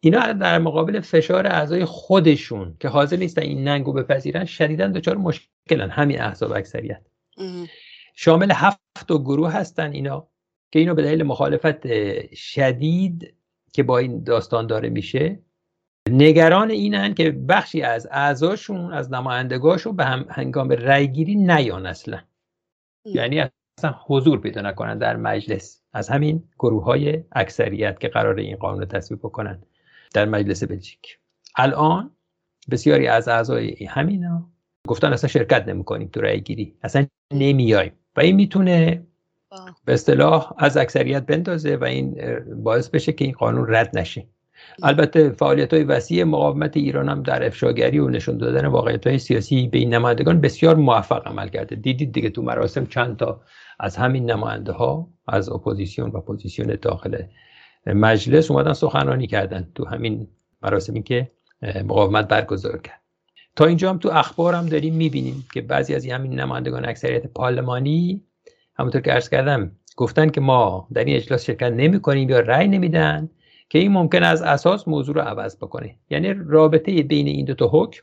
[0.00, 5.90] اینا در مقابل فشار اعضای خودشون که حاضر نیستن این ننگو بپذیرن شدیدا دچار مشکلن
[5.90, 7.02] همین احزاب اکثریت.
[8.14, 10.28] شامل هفت گروه هستن اینا.
[10.76, 11.86] که اینو به دلیل مخالفت
[12.34, 13.34] شدید
[13.72, 15.38] که با این داستان داره میشه
[16.10, 22.20] نگران اینن که بخشی از اعضاشون از نمایندگاشون به هم هنگام رأیگیری نیان اصلا.
[23.04, 23.40] یعنی
[23.78, 25.82] اصلا حضور پیدا نکنن در مجلس.
[25.92, 29.62] از همین گروه های اکثریت که قرار این قانون رو تصویب بکنن
[30.14, 31.18] در مجلس بلژیک.
[31.56, 32.10] الان
[32.70, 34.50] بسیاری از اعضای همینا
[34.88, 39.06] گفتن اصلا شرکت نمی‌کنیم تو رأی گیری اصلا نمیایم و این می‌تونه
[39.84, 42.16] به اصطلاح از اکثریت بندازه و این
[42.56, 44.26] باعث بشه که این قانون رد نشه.
[44.82, 49.68] البته فعالیت های وسیع مقاومت ایران هم در افشاگری و نشون دادن واقعیت های سیاسی
[49.68, 51.76] به این نمایندگان بسیار موفق عمل کرده.
[51.76, 53.40] دیدید دیگه تو مراسم چند تا
[53.80, 57.22] از همین نماینده ها از اپوزیسیون و پوزیسیون داخل
[57.86, 60.28] مجلس اومدن سخنرانی کردن تو همین
[60.62, 61.30] مراسمی که
[61.62, 63.00] مقاومت برگزار کرد.
[63.56, 68.22] تا اینجا هم تو اخبار هم داریم می‌بینیم که بعضی از همین نمایندگان اکثریت پارلمانی
[68.78, 72.68] همونطور که عرض کردم گفتن که ما در این اجلاس شرکت نمی کنیم یا رأی
[72.68, 73.30] نمیدن
[73.68, 75.96] که این ممکن از اساس موضوع رو عوض بکنه.
[76.10, 78.02] یعنی رابطه بین این دو تا حکم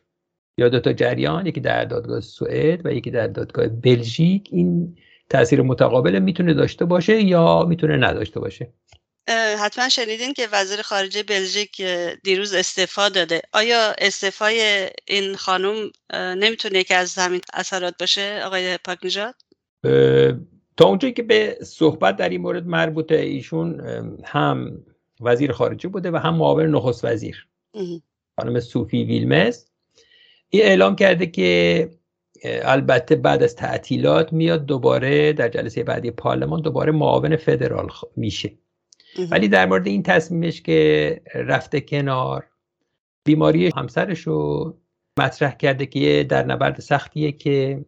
[0.58, 4.98] یا دو تا جریان یکی در دادگاه سوئد و یکی در دادگاه بلژیک این
[5.30, 8.74] تاثیر متقابل می‌تونه داشته باشه یا می‌تونه نداشته باشه؟
[9.60, 11.82] حتما شنیدین که وزیر خارجه بلژیک
[12.24, 13.42] دیروز استعفا داده.
[13.54, 19.00] آیا استعفای این خانم نمی‌تونه یکی از همین اثرات باشه آقای پاک
[20.78, 23.82] تا اونجایی که به صحبت در این مورد مربوطه ایشون
[24.24, 24.84] هم
[25.22, 27.48] وزیر خارجه بوده و هم معاون نخست وزیر.
[28.36, 29.66] خانم صوفی ویلمز.
[30.50, 31.90] این اعلام کرده که
[32.46, 38.52] البته بعد از تعطیلات میاد دوباره در جلسه بعدی پارلمان دوباره معاون فدرال میشه.
[39.32, 42.48] ولی در مورد این تصمیمش که رفته کنار
[43.26, 44.74] بیماری همسرش رو
[45.20, 47.86] مطرح کرده که در نبرد سختیه که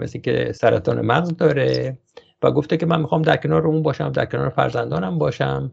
[0.00, 1.98] مثل که سرطان مغز داره
[2.42, 5.72] و گفته که من می‌خوام در کنار اون باشم در کنار فرزندانم باشم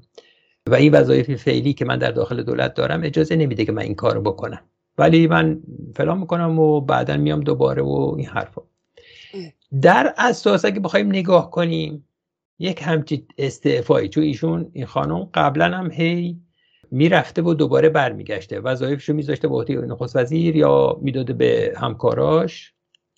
[0.68, 3.96] و این وظایف فعلی که من در داخل دولت دارم اجازه نمیده که من این
[3.96, 4.62] کارو بکنم.
[4.98, 5.60] ولی من
[5.96, 8.62] فلان می‌کنم و بعدا میام دوباره و این حرفا.
[9.82, 12.08] در اساس اگه بخوایم نگاه کنیم
[12.60, 16.40] یک همچی استعفایی چون ایشون این خانم قبلا هم هی
[16.92, 18.60] می‌رفته و دوباره برمیگشته.
[18.60, 22.74] وظایفشو میذاشته به عهده نخست وزیر یا می‌داده به همکاراش.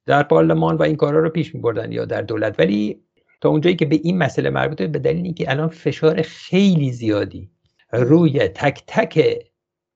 [0.10, 2.60] در پارلمان و این کارا رو پیش میبردن یا در دولت.
[2.60, 3.02] ولی
[3.42, 7.50] تا اونجایی که به این مسئله مربوطه به دلیل اینکه الان فشار خیلی زیادی
[7.92, 9.40] روی تک تک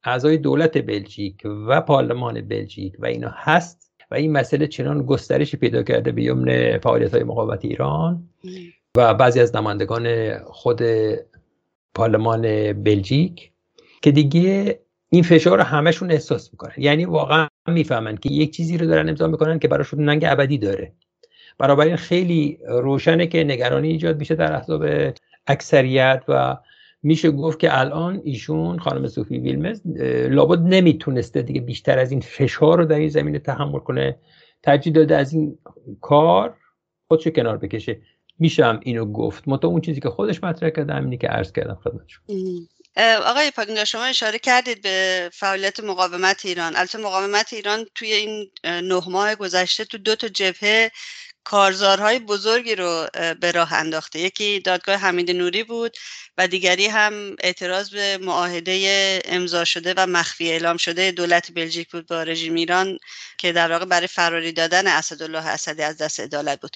[0.03, 5.83] اعضای دولت بلژیک و پارلمان بلژیک و اینا هست و این مسئله چنان گسترشی پیدا
[5.83, 8.29] کرده به یمن فعالیت های مقاومت ایران
[8.97, 10.81] و بعضی از نمایندگان خود
[11.95, 13.51] پارلمان بلژیک
[14.01, 14.79] که دیگه
[15.13, 16.73] این فشار رو همشون احساس می‌کنن.
[16.77, 20.93] یعنی واقعا می‌فهمن که یک چیزی رو دارن امضا می‌کنن که براشون ننگ ابدی داره.
[21.59, 24.85] این خیلی روشنه که نگرانی ایجاد میشه در احزاب
[25.47, 26.57] اکثریت و
[27.03, 29.81] میشه گفت که الان ایشون خانم صوفی ویلمز
[30.29, 34.15] لابد نمی‌تونسته دیگه بیشتر از این فشار رو در این زمینه تحمل کنه.
[34.63, 35.57] ترجیح داده از این
[36.01, 36.55] کار
[37.07, 38.01] خودشو کنار بکشه.
[38.39, 39.43] میشم اینو گفت.
[39.47, 42.23] متا اون چیزی که خودش مطرح کرده همینی که عرض کردم خدمتشون
[42.97, 46.75] آقای پاکینجا شما اشاره کردید به فعالیت مقاومت ایران.
[46.75, 50.91] البته مقاومت ایران توی این نه ماه گذشته تو دو تا جبهه
[51.43, 53.07] کارزارهای بزرگی رو
[53.39, 54.19] به راه انداخته.
[54.19, 55.97] یکی دادگاه حمید نوری بود
[56.37, 62.07] و دیگری هم اعتراض به معاهده امضا شده و مخفی اعلام شده دولت بلژیک بود
[62.07, 62.97] با رژیم ایران
[63.37, 66.71] که در واقع برای فراری دادن اسدالله اسدی از دست عدالت بود.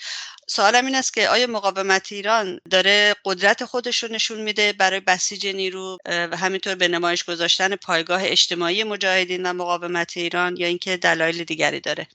[0.48, 5.48] سوالم این است که آیا مقاومت ایران داره قدرت خودش رو نشون میده برای بسیج
[5.48, 11.44] نیرو و همینطور به نمایش گذاشتن پایگاه اجتماعی مجاهدین و مقاومت ایران یا اینکه دلایل
[11.44, 12.08] دیگری داره؟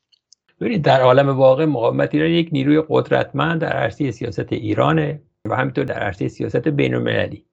[0.60, 5.20] ببینید در عالم واقع مقاومت ایران یک نیروی قدرتمند در عرصه سیاست ایرانه.
[5.48, 7.46] و همینطور در عرصه سیاست بین المللی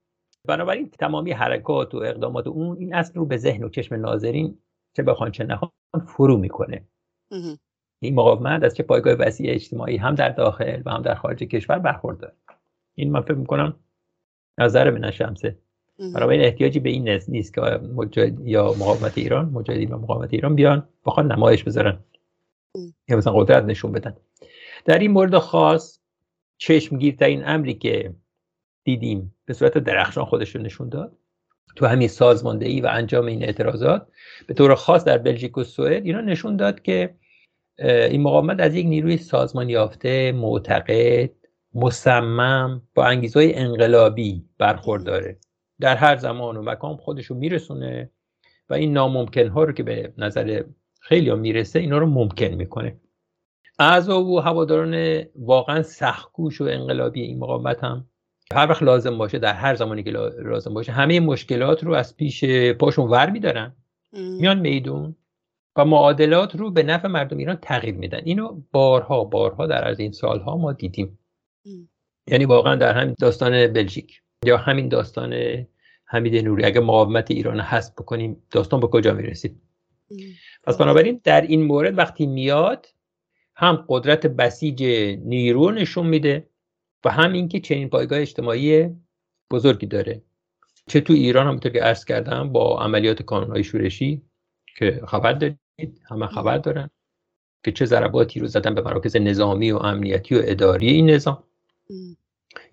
[0.45, 4.58] بنابراین تمامی حرکات و اقدامات اون این اصل رو به ذهن و چشم ناظرین
[4.95, 5.71] چه بخوان چه نخوان
[6.08, 6.84] فرو می‌کنه.
[8.02, 11.80] این مقاومت از چه پایگاه وسیع اجتماعی هم در داخل و هم در خارج کشور
[11.80, 12.34] برخوردار
[12.95, 13.75] این من فکر می‌کنم
[14.60, 15.58] نظر من شمسه.
[15.99, 17.62] این احتیاجی به این نیست که
[17.95, 21.99] مجاهد یا مقاومت ایران مجاهدین و مقاومت ایران بیان بخوان نمایش بذارن.
[23.08, 24.15] یا مثلا قدرت نشون بدن.
[24.86, 25.98] در این مورد خاص
[26.59, 28.13] چشمگیرترین امری که
[28.83, 31.17] دیدیم به صورت درخشان خودش رو نشون داد.
[31.75, 34.07] تو همین سازماندهی و انجام این اعتراضات
[34.47, 37.15] به طور خاص در بلژیک و سوئد اینا نشون داد که
[37.79, 41.29] این مقاومت از یک نیروی سازمان یافته معتقد
[41.73, 45.37] مصمم با انگیزهای انقلابی برخورداره.
[45.79, 48.09] در هر زمان و مکان خودش رو میرسونه
[48.69, 50.63] و این ناممکن ها رو که به نظر
[50.99, 52.97] خیلی ها می‌رسه اینا رو ممکن می‌کنه.
[53.79, 58.07] اعضا و هواداران واقعا سختگوش و انقلابی این مقاومت هم.
[58.53, 62.45] هر وقت لازم باشه در هر زمانی که لازم باشه همه مشکلات رو از پیش
[62.79, 63.75] پاشون ور میدارن.
[64.13, 65.15] میان میدون
[65.75, 68.21] و معادلات رو به نفع مردم ایران تغییر میدن.
[68.23, 71.19] اینو بارها بارها در از این سالها ما دیدیم.
[72.27, 75.33] یعنی واقعا در همین داستان بلژیک یا همین داستان
[76.05, 76.65] حمید نوری.
[76.65, 79.61] اگه مقاومت ایران حذف بکنیم داستان به کجا می‌رسید؟
[80.63, 82.85] پس بنابراین در این مورد وقتی میاد
[83.59, 84.83] هم قدرت بسیج
[85.23, 86.49] نیرو نشون میده
[87.05, 88.89] و هم اینکه چنین پایگاه اجتماعی
[89.51, 90.21] بزرگی داره.
[90.87, 94.21] چه تو ایران همونطور که عرض کردم با عملیات کانونهای شورشی
[94.77, 96.89] که خبر دارید همه خبر دارن
[97.63, 101.43] که چه ضرباتی رو زدن به مراکز نظامی و امنیتی و اداری این نظام.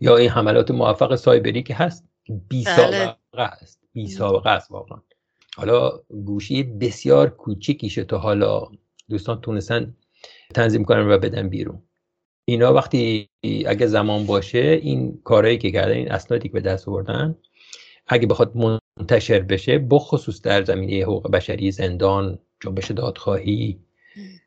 [0.00, 2.08] یا این حملات موفق سایبری که هست.
[2.48, 2.76] بی بله.
[2.76, 3.80] سابقه است.
[3.92, 4.98] بی سابقه است واقعا.
[5.56, 8.68] حالا گوشی بسیار کوچیکیشه تا حالا.
[9.08, 9.96] دوستان تونستن
[10.54, 11.82] تنظیم کنن و بدن بیرون.
[12.48, 13.28] اینا وقتی
[13.66, 17.36] اگه زمان باشه این کارهایی که کردن این اسنادی که به دست آوردن
[18.06, 23.78] اگه بخواد منتشر بشه بخصوص در زمینه حقوق بشری زندان جنبش دادخواهی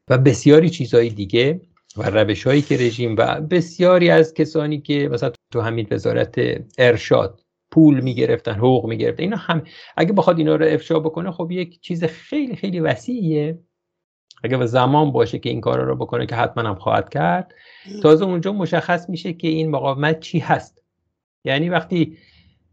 [0.07, 1.61] و بسیاری چیزهای دیگه
[1.97, 6.35] و روش هایی که رژیم و بسیاری از کسانی که مثلا تو همین وزارت
[6.77, 9.63] ارشاد پول می‌گرفتن حقوق می‌گرفتن اینا هم
[9.97, 13.59] اگه بخواد اینا رو افشا بکنه خب یک چیز خیلی خیلی وسیعیه.
[14.43, 17.53] اگه به زمان باشه که این کارا رو بکنه که حتما هم خواهد کرد
[18.03, 20.83] تازه اونجا مشخص میشه که این مقاومت چی هست.
[21.43, 22.17] یعنی وقتی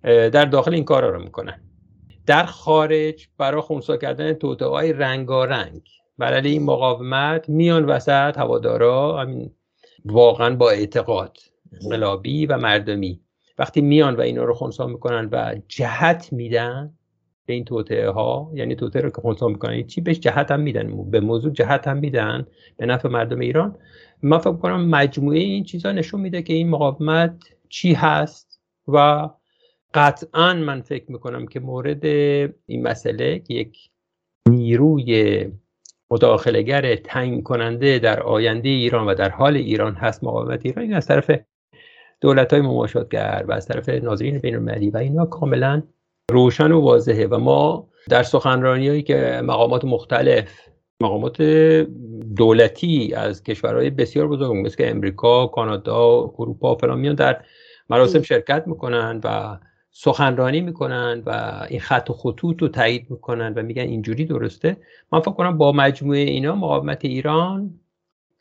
[0.02, 1.60] در داخل این کارا رو می‌کنن.
[2.26, 5.82] در خارج برای خونسا کردن توطئه های رنگارنگ.
[6.18, 9.50] بر علیه این مقاومت میان وسط هوادارا همین
[10.04, 11.38] واقعا با اعتقاد
[11.82, 13.20] انقلابی و مردمی.
[13.58, 16.95] وقتی میان و اینا رو خونسا می‌کنن و جهت میدن
[17.46, 21.10] به این توطعه ها یعنی توطعه رو که خونسا می‌کنن چی؟ بهش جهت هم میدن.
[21.10, 23.78] به موضوع جهت هم میدن به نفع مردم ایران.
[24.22, 27.36] من فکر کنم مجموعه این چیزها نشون میده که این مقاومت
[27.68, 29.28] چی هست و
[29.94, 32.04] قطعا من فکر می‌کنم که مورد
[32.66, 33.90] این مسئله که یک
[34.48, 35.46] نیروی
[36.10, 41.06] مداخلگر تعیین کننده در آینده ایران و در حال ایران هست مقاومت ایران این از
[41.06, 41.30] طرف
[42.20, 45.82] دولت های مماشاتگر و از طرف ناظرین بین المللی و اینا کاملا
[46.32, 50.48] روشن و واضحه و ما در سخنرانی هایی که مقامات مختلف
[51.00, 51.42] مقامات
[52.36, 57.40] دولتی از کشورهای بسیار بزرگ مثل امریکا، کانادا، اروپا فلان میان در
[57.90, 59.58] مراسم شرکت می‌کنن و
[59.90, 64.76] سخنرانی می‌کنن و این خط و خطوط رو تایید می‌کنن و میگن اینجوری درسته.
[65.12, 67.80] من فکر کنم با مجموعه اینا مقاومت ایران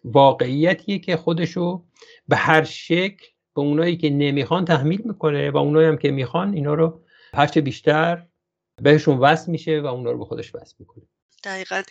[0.06, 1.84] واقعیتیه که خودشو
[2.28, 6.74] به هر شکل به اونایی که نمی‌خوان تحمیل می‌کنه و اونایی هم که می‌خوان اینا
[6.74, 7.00] رو
[7.36, 8.26] هرچه بیشتر
[8.82, 11.04] بهشون وصل میشه و اونا رو به خودش وصل می‌کنه.
[11.44, 11.84] دقیقا.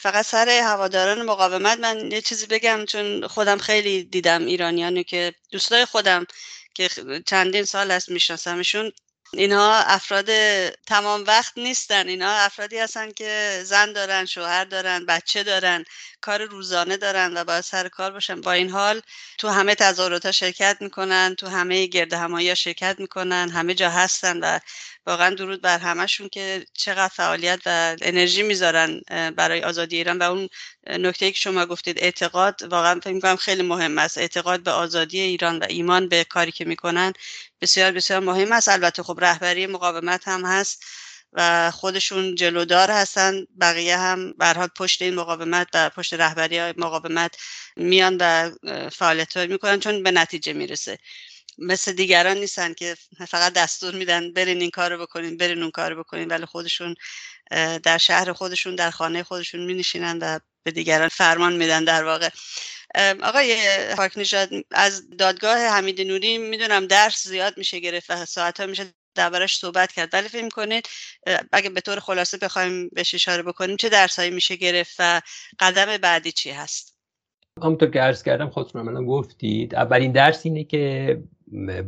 [0.00, 5.84] فقط سر هواداران مقاومت من یه چیزی بگم چون خودم خیلی دیدم ایرانیانو که دوستای
[5.84, 6.26] خودم
[6.74, 6.88] که
[7.26, 8.92] چندین سال است میشناسمشون.
[9.38, 10.28] اینها افراد
[10.70, 12.08] تمام وقت نیستن.
[12.08, 15.84] اینها افرادی هستن که زن دارن شوهر دارن بچه دارن
[16.20, 18.40] کار روزانه دارن و باید سر کار باشن.
[18.40, 19.02] با این حال
[19.38, 24.58] تو همه تظاهرات شرکت می‌کنن تو همه گرد همایی شرکت می‌کنن همه جا هستن و
[25.06, 29.00] واقعا درود بر همشون که چقدر فعالیت و انرژی می‌ذارن
[29.36, 30.18] برای آزادی ایران.
[30.18, 30.48] و اون
[30.86, 34.18] نکته که شما گفتید اعتقاد واقعا فکر می‌کنم خیلی مهم است.
[34.18, 37.12] اعتقاد به آزادی ایران و ایمان به کاری که می‌کنن
[37.60, 38.68] بسیار بسیار مهم است.
[38.68, 40.84] البته خب رهبری مقاومت هم هست
[41.32, 43.44] و خودشون جلودار هستن.
[43.60, 47.36] بقیه هم برحال پشت این مقاومت و پشت رهبری مقاومت
[47.76, 48.50] میان و
[48.90, 50.98] فعالیت می‌کنن چون به نتیجه می‌رسه.
[51.58, 52.94] مثل دیگران نیستن که
[53.28, 56.94] فقط دستور میدن برین این کارو بکنین برین اون کارو بکنین ولی خودشون
[57.82, 62.28] در شهر خودشون در خانه خودشون می نشینن و به دیگران فرمان میدن در واقع.
[63.22, 63.56] آقای
[63.96, 68.84] پاک نژاد از دادگاه حمید نوری می‌دونم درس زیاد میشه گرفت و ساعت ها میشه
[69.14, 70.88] دربارش صحبت کرد ولی فکر کنید
[71.52, 75.20] اگه به طور خلاصه بخوایم بهش اشاره بکنیم چه درسهایی میشه گرفت و
[75.58, 76.94] قدم بعدی چی هست؟
[77.62, 81.18] همونطور که عرض کردم خودتون من گفتید اولین درس اینه که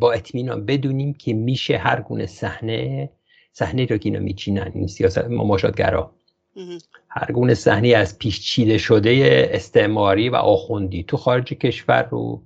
[0.00, 3.10] با اطمینان بدونیم که میشه هر گونه صحنه
[3.52, 6.10] صحنه رو که اینا میچینن این سیاست مماشاتگرا
[7.08, 12.42] هر گونه صحنه از پیش چیده شده استعماری و آخوندی تو خارج کشور رو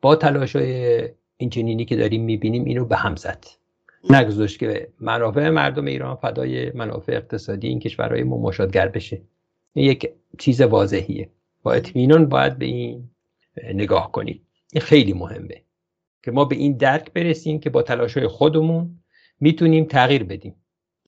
[0.00, 3.44] با تلاش های این که داریم می‌بینیم اینو به هم زد.
[4.10, 9.22] نگذاشت که منافع مردم ایران فدای منافع اقتصادی این کشورهای مماشاتگر بشه.
[9.72, 11.28] این یک چیز واضحیه.
[11.62, 13.10] با اطمینان باید به این
[13.74, 14.40] نگاه کنیم.
[14.72, 15.63] این خیلی مهمه.
[16.24, 18.98] که ما به این درک برسیم که با تلاش های خودمون
[19.40, 20.54] می‌تونیم تغییر بدیم.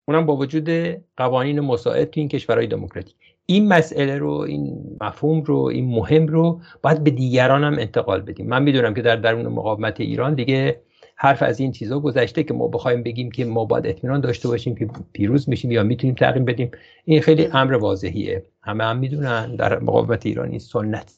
[0.09, 0.71] اونم با وجود
[1.17, 3.15] قوانین مساعد تو این کشورهای دموکراتیک.
[3.47, 8.47] این مسئله رو این مفهوم رو این مهم رو باید به دیگران هم انتقال بدیم.
[8.47, 10.81] من می‌دونم که در درون مقاومت ایران دیگه
[11.17, 14.75] حرف از این چیزا گذشته که ما بخوایم بگیم که ما باید اطمینان داشته باشیم
[14.75, 16.71] که پیروز میشیم یا می‌تونیم تغییر بدیم.
[17.05, 18.43] این خیلی امر واضحیه.
[18.63, 21.16] همه هم می‌دونن در مقاومت ایران این سنت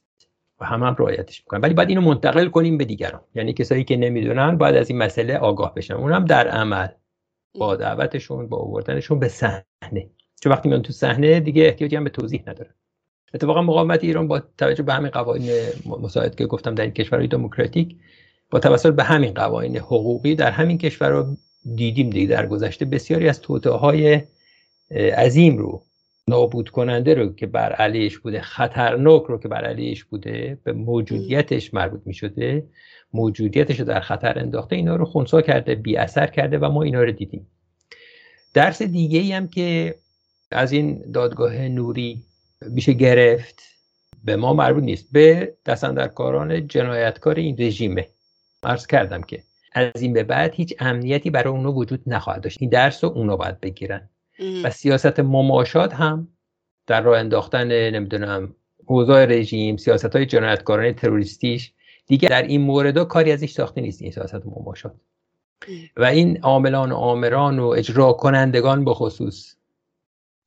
[0.61, 1.61] و همه هم رعایتش می‌کنن.
[1.61, 3.21] ولی باید اینو منتقل کنیم به دیگران.
[3.35, 5.95] یعنی کسایی که نمی‌دونن باید از این مسئله آگاه بشن.
[5.95, 6.89] اونم در عمل.
[7.59, 10.11] با دعوتشون با آوردنشون به صحنه.
[10.41, 12.71] چون وقتی میان تو صحنه دیگه احتیاجی هم به توضیح نداره
[13.35, 15.51] اتفاقا مقاومت ایران با توجه به همین قوانین
[15.87, 17.97] مساعد که گفتم در این کشورهای دموکراتیک
[18.51, 21.37] با توسط به همین قوانین حقوقی در همین کشورها
[21.75, 22.85] دیدیم دیگه در گذشته.
[22.85, 24.23] بسیاری از توطئه های
[25.17, 25.83] عظیم رو
[26.29, 31.75] نابود کننده رو که بر علیش بوده خطرناک رو که بر علیش بوده به موجودیتش
[31.75, 32.67] مربوط می شده
[33.13, 37.03] موجودیتش رو در خطر انداخته اینا رو خونسا کرده بی اثر کرده و ما اینا
[37.03, 37.47] رو دیدیم.
[38.55, 39.95] درس دیگه ای هم که
[40.51, 42.23] از این دادگاه نوری
[42.63, 43.63] میشه گرفت
[44.25, 48.07] به ما مربوط نیست به دستندرکاران جنایتکار این رژیمه.
[48.63, 52.57] عرض کردم که از این به بعد هیچ امنیتی برای اونو وجود نخواهد داشت.
[52.61, 54.09] این درس رو اونا باید بگیرن.
[54.65, 56.29] و سیاست مماشات هم
[56.87, 58.55] در راه انداختن نمی‌دونم
[58.87, 61.73] اوضاع رژیم سیاست های جنایتکاران تروریستیش
[62.07, 64.95] دیگه در این مورد کاری ازش ساخته نیست این سیاست مماشات.
[65.97, 69.55] و این عاملان و آمران و اجرا کنندگان به خصوص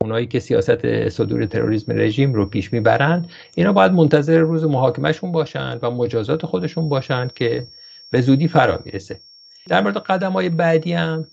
[0.02, 5.80] اونایی که سیاست صدور تروریسم رژیم رو پیش می‌برند اینا باید منتظر روز محاکمهشون باشند
[5.82, 7.68] و مجازات خودشون باشند که
[8.12, 9.20] به زودی فرا می‌رسه.
[9.68, 11.28] در مورد قدم های بعدی هم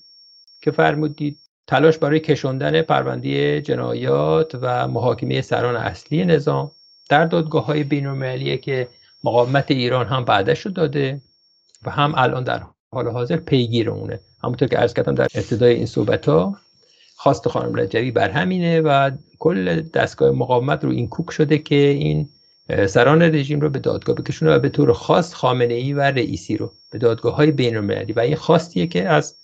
[0.63, 1.39] که فرمودید
[1.69, 6.71] تلاش برای کشوندن پرونده جنایات و محاکمه سران اصلی نظام
[7.09, 8.89] در دادگاه های بین که
[9.25, 11.21] مقاومت ایران هم بعدش رو داده
[11.85, 12.63] و هم الان در
[12.93, 14.21] حال حاضر پیگیر اونه.
[14.43, 16.57] همونطور که عرض کردم در ابتدای این صحبت ها
[17.17, 22.29] خواست خانم رجبی بر همینه و کل دستگاه مقاومت رو این کوک شده که این
[22.87, 26.73] سران رژیم رو به دادگاه بکشونه و به طور خاص خامنه ای و رئیسی رو
[26.91, 27.77] به دادگاه های بین
[28.17, 29.37] و این خواستیه که از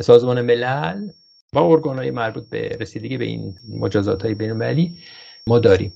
[0.00, 1.08] سازمان ملل
[1.56, 4.98] و ارگان های مربوط به رسیدگی به این مجازات های بین المللی
[5.46, 5.92] ما داریم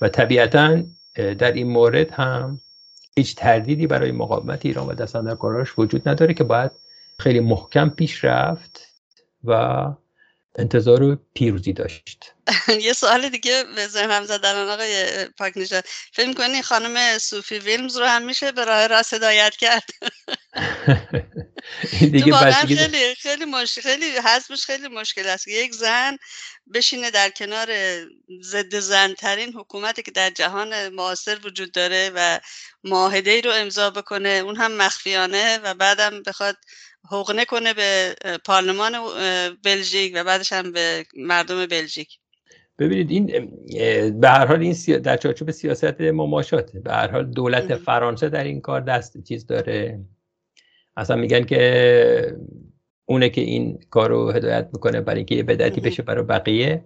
[0.00, 0.82] و طبیعتا
[1.14, 2.60] در این مورد هم
[3.16, 6.70] هیچ تردیدی برای مقاومت ایران و دستاندرکاراش وجود نداره که باید
[7.18, 8.80] خیلی محکم پیش رفت
[9.44, 9.84] و
[10.58, 12.32] انتظار پیروزی داشت.
[12.86, 15.52] یه سوال دیگه به ذهنم زد الان آقای پاک
[16.12, 19.90] فکر کنی خانم صوفی ویلمز رو هم میشه به راه راست هدایت کرد؟
[22.00, 22.32] دیگه
[22.66, 25.48] خیلی خیلی مشکل خیلی حزمش خیلی مشکل است.
[25.48, 26.16] یک زن
[26.74, 27.68] بشینه در کنار
[28.42, 32.40] ضد زن ترین حکومتی که در جهان معاصر وجود داره و
[32.84, 36.56] معاهده ای رو امضا بکنه اون هم مخفیانه و بعدم بخواد
[37.10, 38.92] حقنه کنه به پارلمان
[39.64, 42.18] بلژیک و بعدش هم به مردم بلژیک.
[42.78, 48.28] ببینید این به هر حال این در چارچوب سیاست مماشاته به هر حال دولت فرانسه
[48.28, 50.00] در این کار دست چیز داره.
[50.96, 52.36] اصلا میگن که
[53.06, 56.84] اونه که این کار رو هدایت می‌کنه برای اینکه یه بدعتی بشه برای بقیه.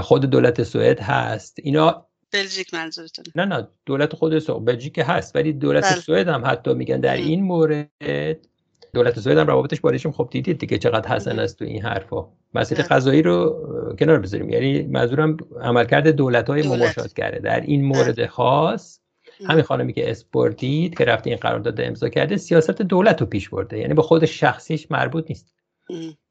[0.00, 1.58] خود دولت سوئد هست.
[1.62, 6.00] اینا بلژیک منظورتون نه نه دولت خود سوئد بلژیک هست ولی دولت بله.
[6.00, 8.48] سوئد هم حتی میگن در این مورد
[8.94, 12.28] دولت سوئد هم روابطش با رژیم خب دیدید دیگه چقدر حسن است تو این حرفا.
[12.54, 13.66] مسئله قضایی رو
[13.98, 14.50] کنار بذاریم.
[14.50, 16.50] یعنی منظورم عملکرد دولت.
[16.50, 19.00] های مماشات کرده در این مورد خاص
[19.48, 23.78] همین خانمی که اسپورتید که رفته این قرارداد امضا کرده سیاست دولت رو پیش برده.
[23.78, 25.52] یعنی به خود شخصیش مربوط نیست.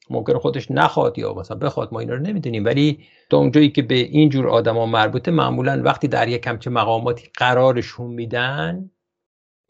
[0.10, 2.66] ممکن خودش نخواد یا مثلا بخواد ما اینا رو نمی‌دونیم.
[2.66, 3.00] ولی
[3.30, 8.12] تا اونجایی که به این جور آدما مربوطه معمولا وقتی در یک کمچه مقاماتی قرارشون
[8.12, 8.92] میدن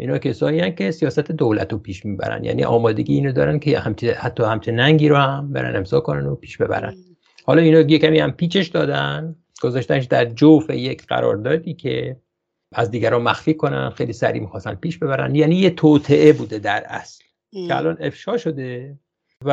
[0.02, 2.44] اینا کسایی که سیاست دولت رو پیش می‌برن.
[2.44, 6.36] یعنی آمادگی اینو دارن که همچه حتی همچه ننگی رو هم برن امضا کنن و
[6.36, 6.96] پیش ببرن.
[7.46, 9.36] حالا اینا یه کمی هم پیچش دادن.
[9.62, 12.18] گذاشتنش در جوف یک قراردادی که
[12.76, 15.36] از دیگران مخفی کنن خیلی سریع می‌خواستن پیش ببرن.
[15.36, 17.24] یعنی یه توطعه بوده در اصل.
[17.68, 19.00] که الان افشا شده
[19.46, 19.52] و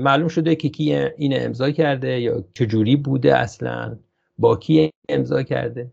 [0.00, 3.98] معلوم شده که کی این امضا کرده یا چجوری بوده اصلا
[4.38, 5.92] با کی امضا کرده.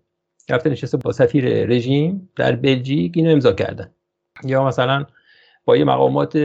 [0.49, 3.91] رفته نشسته با سفیر رژیم در بلژیک اینو امضا کردن.
[4.43, 5.05] یا مثلا
[5.65, 6.37] با یه مقامات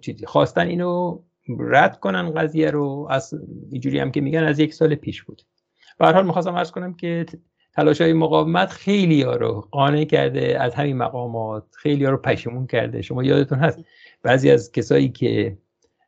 [0.00, 1.18] چیزی خواستن اینو
[1.58, 3.34] رد کنن قضیه رو از
[3.70, 5.42] اینجوری هم که میگن از یک سال پیش بود.
[5.98, 7.26] به هر حال می‌خواستم ارز کنم که
[7.74, 12.66] تلاش های مقاومت خیلی ها رو قانع کرده از همین مقامات خیلی ها رو پشیمون
[12.66, 13.02] کرده.
[13.02, 13.78] شما یادتون هست
[14.22, 15.58] بعضی از کسایی که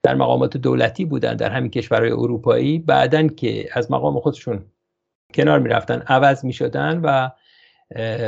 [0.03, 4.65] در مقامات دولتی بودن در همین کشورهای اروپایی بعدن که از مقام خودشون
[5.35, 7.31] کنار می‌رفتن عوض می‌شدن و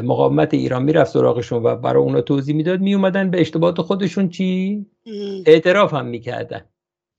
[0.04, 4.86] مقاومت ایران می‌رفت سراغشون و برای اونا توضیح می‌داد میومدن به اشتباهات خودشون چی؟
[5.46, 6.60] اعتراف هم می‌کردن.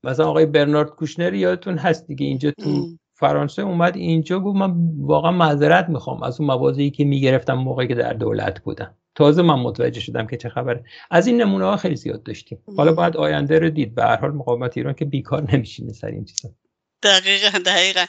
[0.04, 5.30] مثلا آقای برنارد کوشنر یادتون هست دیگه اینجا تو فرانسه اومد اینجا گفت من واقعا
[5.30, 8.94] معذرت می‌خوام از اون موازی که می‌گرفتم موقعی که در دولت بودم.
[9.14, 10.84] تازه من متوجه شدم که چه خبره.
[11.10, 12.58] از این نمونه ها خیلی زیاد داشتیم.
[12.76, 13.94] حالا باید آینده رو دید.
[13.94, 16.48] به هر حال مقاومت ایران که بیکار نمیشینه سر این چیزا.
[17.02, 18.06] دقیقا دقیقا.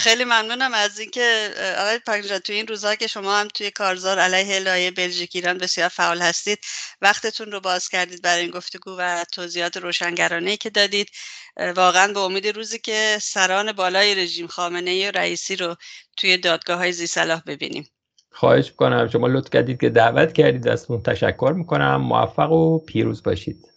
[0.00, 4.58] خیلی ممنونم از اینکه آقای پاکنجا توی این روزها که شما هم توی کارزار علیه
[4.58, 6.58] لایه بلژیک ایران بسیار فعال هستید
[7.00, 11.08] وقتتون رو باز کردید برای این گفتگو و توضیحات روشنگرانه که دادید.
[11.76, 15.76] واقعا به امید روزی که سران بالای رژیم خامنه ای رئیسی رو
[16.16, 17.88] توی دادگاه های زی صلاح ببینیم.
[18.32, 19.08] خواهش می‌کنم.
[19.08, 20.68] شما لطف کردید که دعوت کردید.
[20.68, 21.96] ازتون تشکر می‌کنم.
[21.96, 23.69] موفق و پیروز باشید.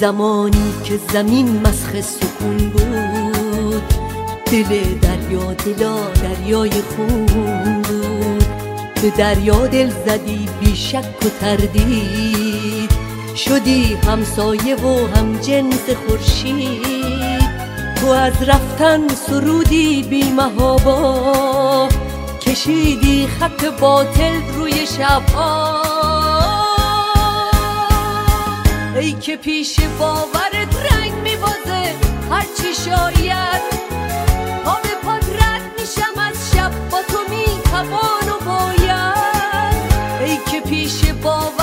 [0.00, 3.82] زمانی که زمین مسخ سکون بود.
[4.46, 8.44] دل دریا دلا دریای خون بود.
[9.02, 12.90] به دریا دل زدی بیشک و تردید.
[13.36, 17.50] شدی همسایه و هم جنس خورشید.
[18.00, 21.88] تو از رفتن سرودی بی محابا.
[22.40, 25.89] کشیدی خط باطل روی شبها.
[28.96, 31.94] ای که پیش باورت رنگ میبازه
[32.30, 33.62] هرچی شاید.
[34.64, 39.74] آب پاد رد میشم از شب با تو می‌توان و باید
[40.20, 41.59] ای که پیش باورت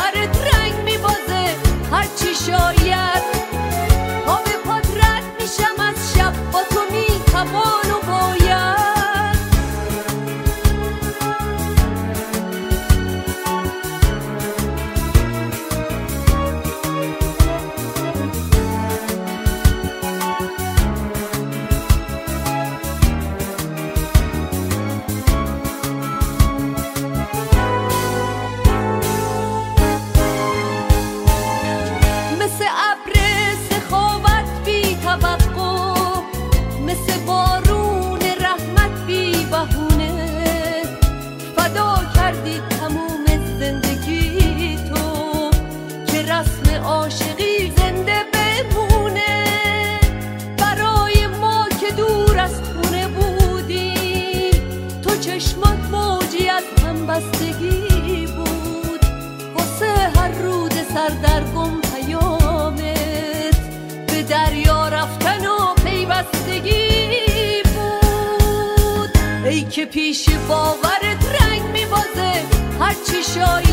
[69.91, 72.31] پیش باورت رنگ میبازه.
[72.79, 73.66] هرچی شاید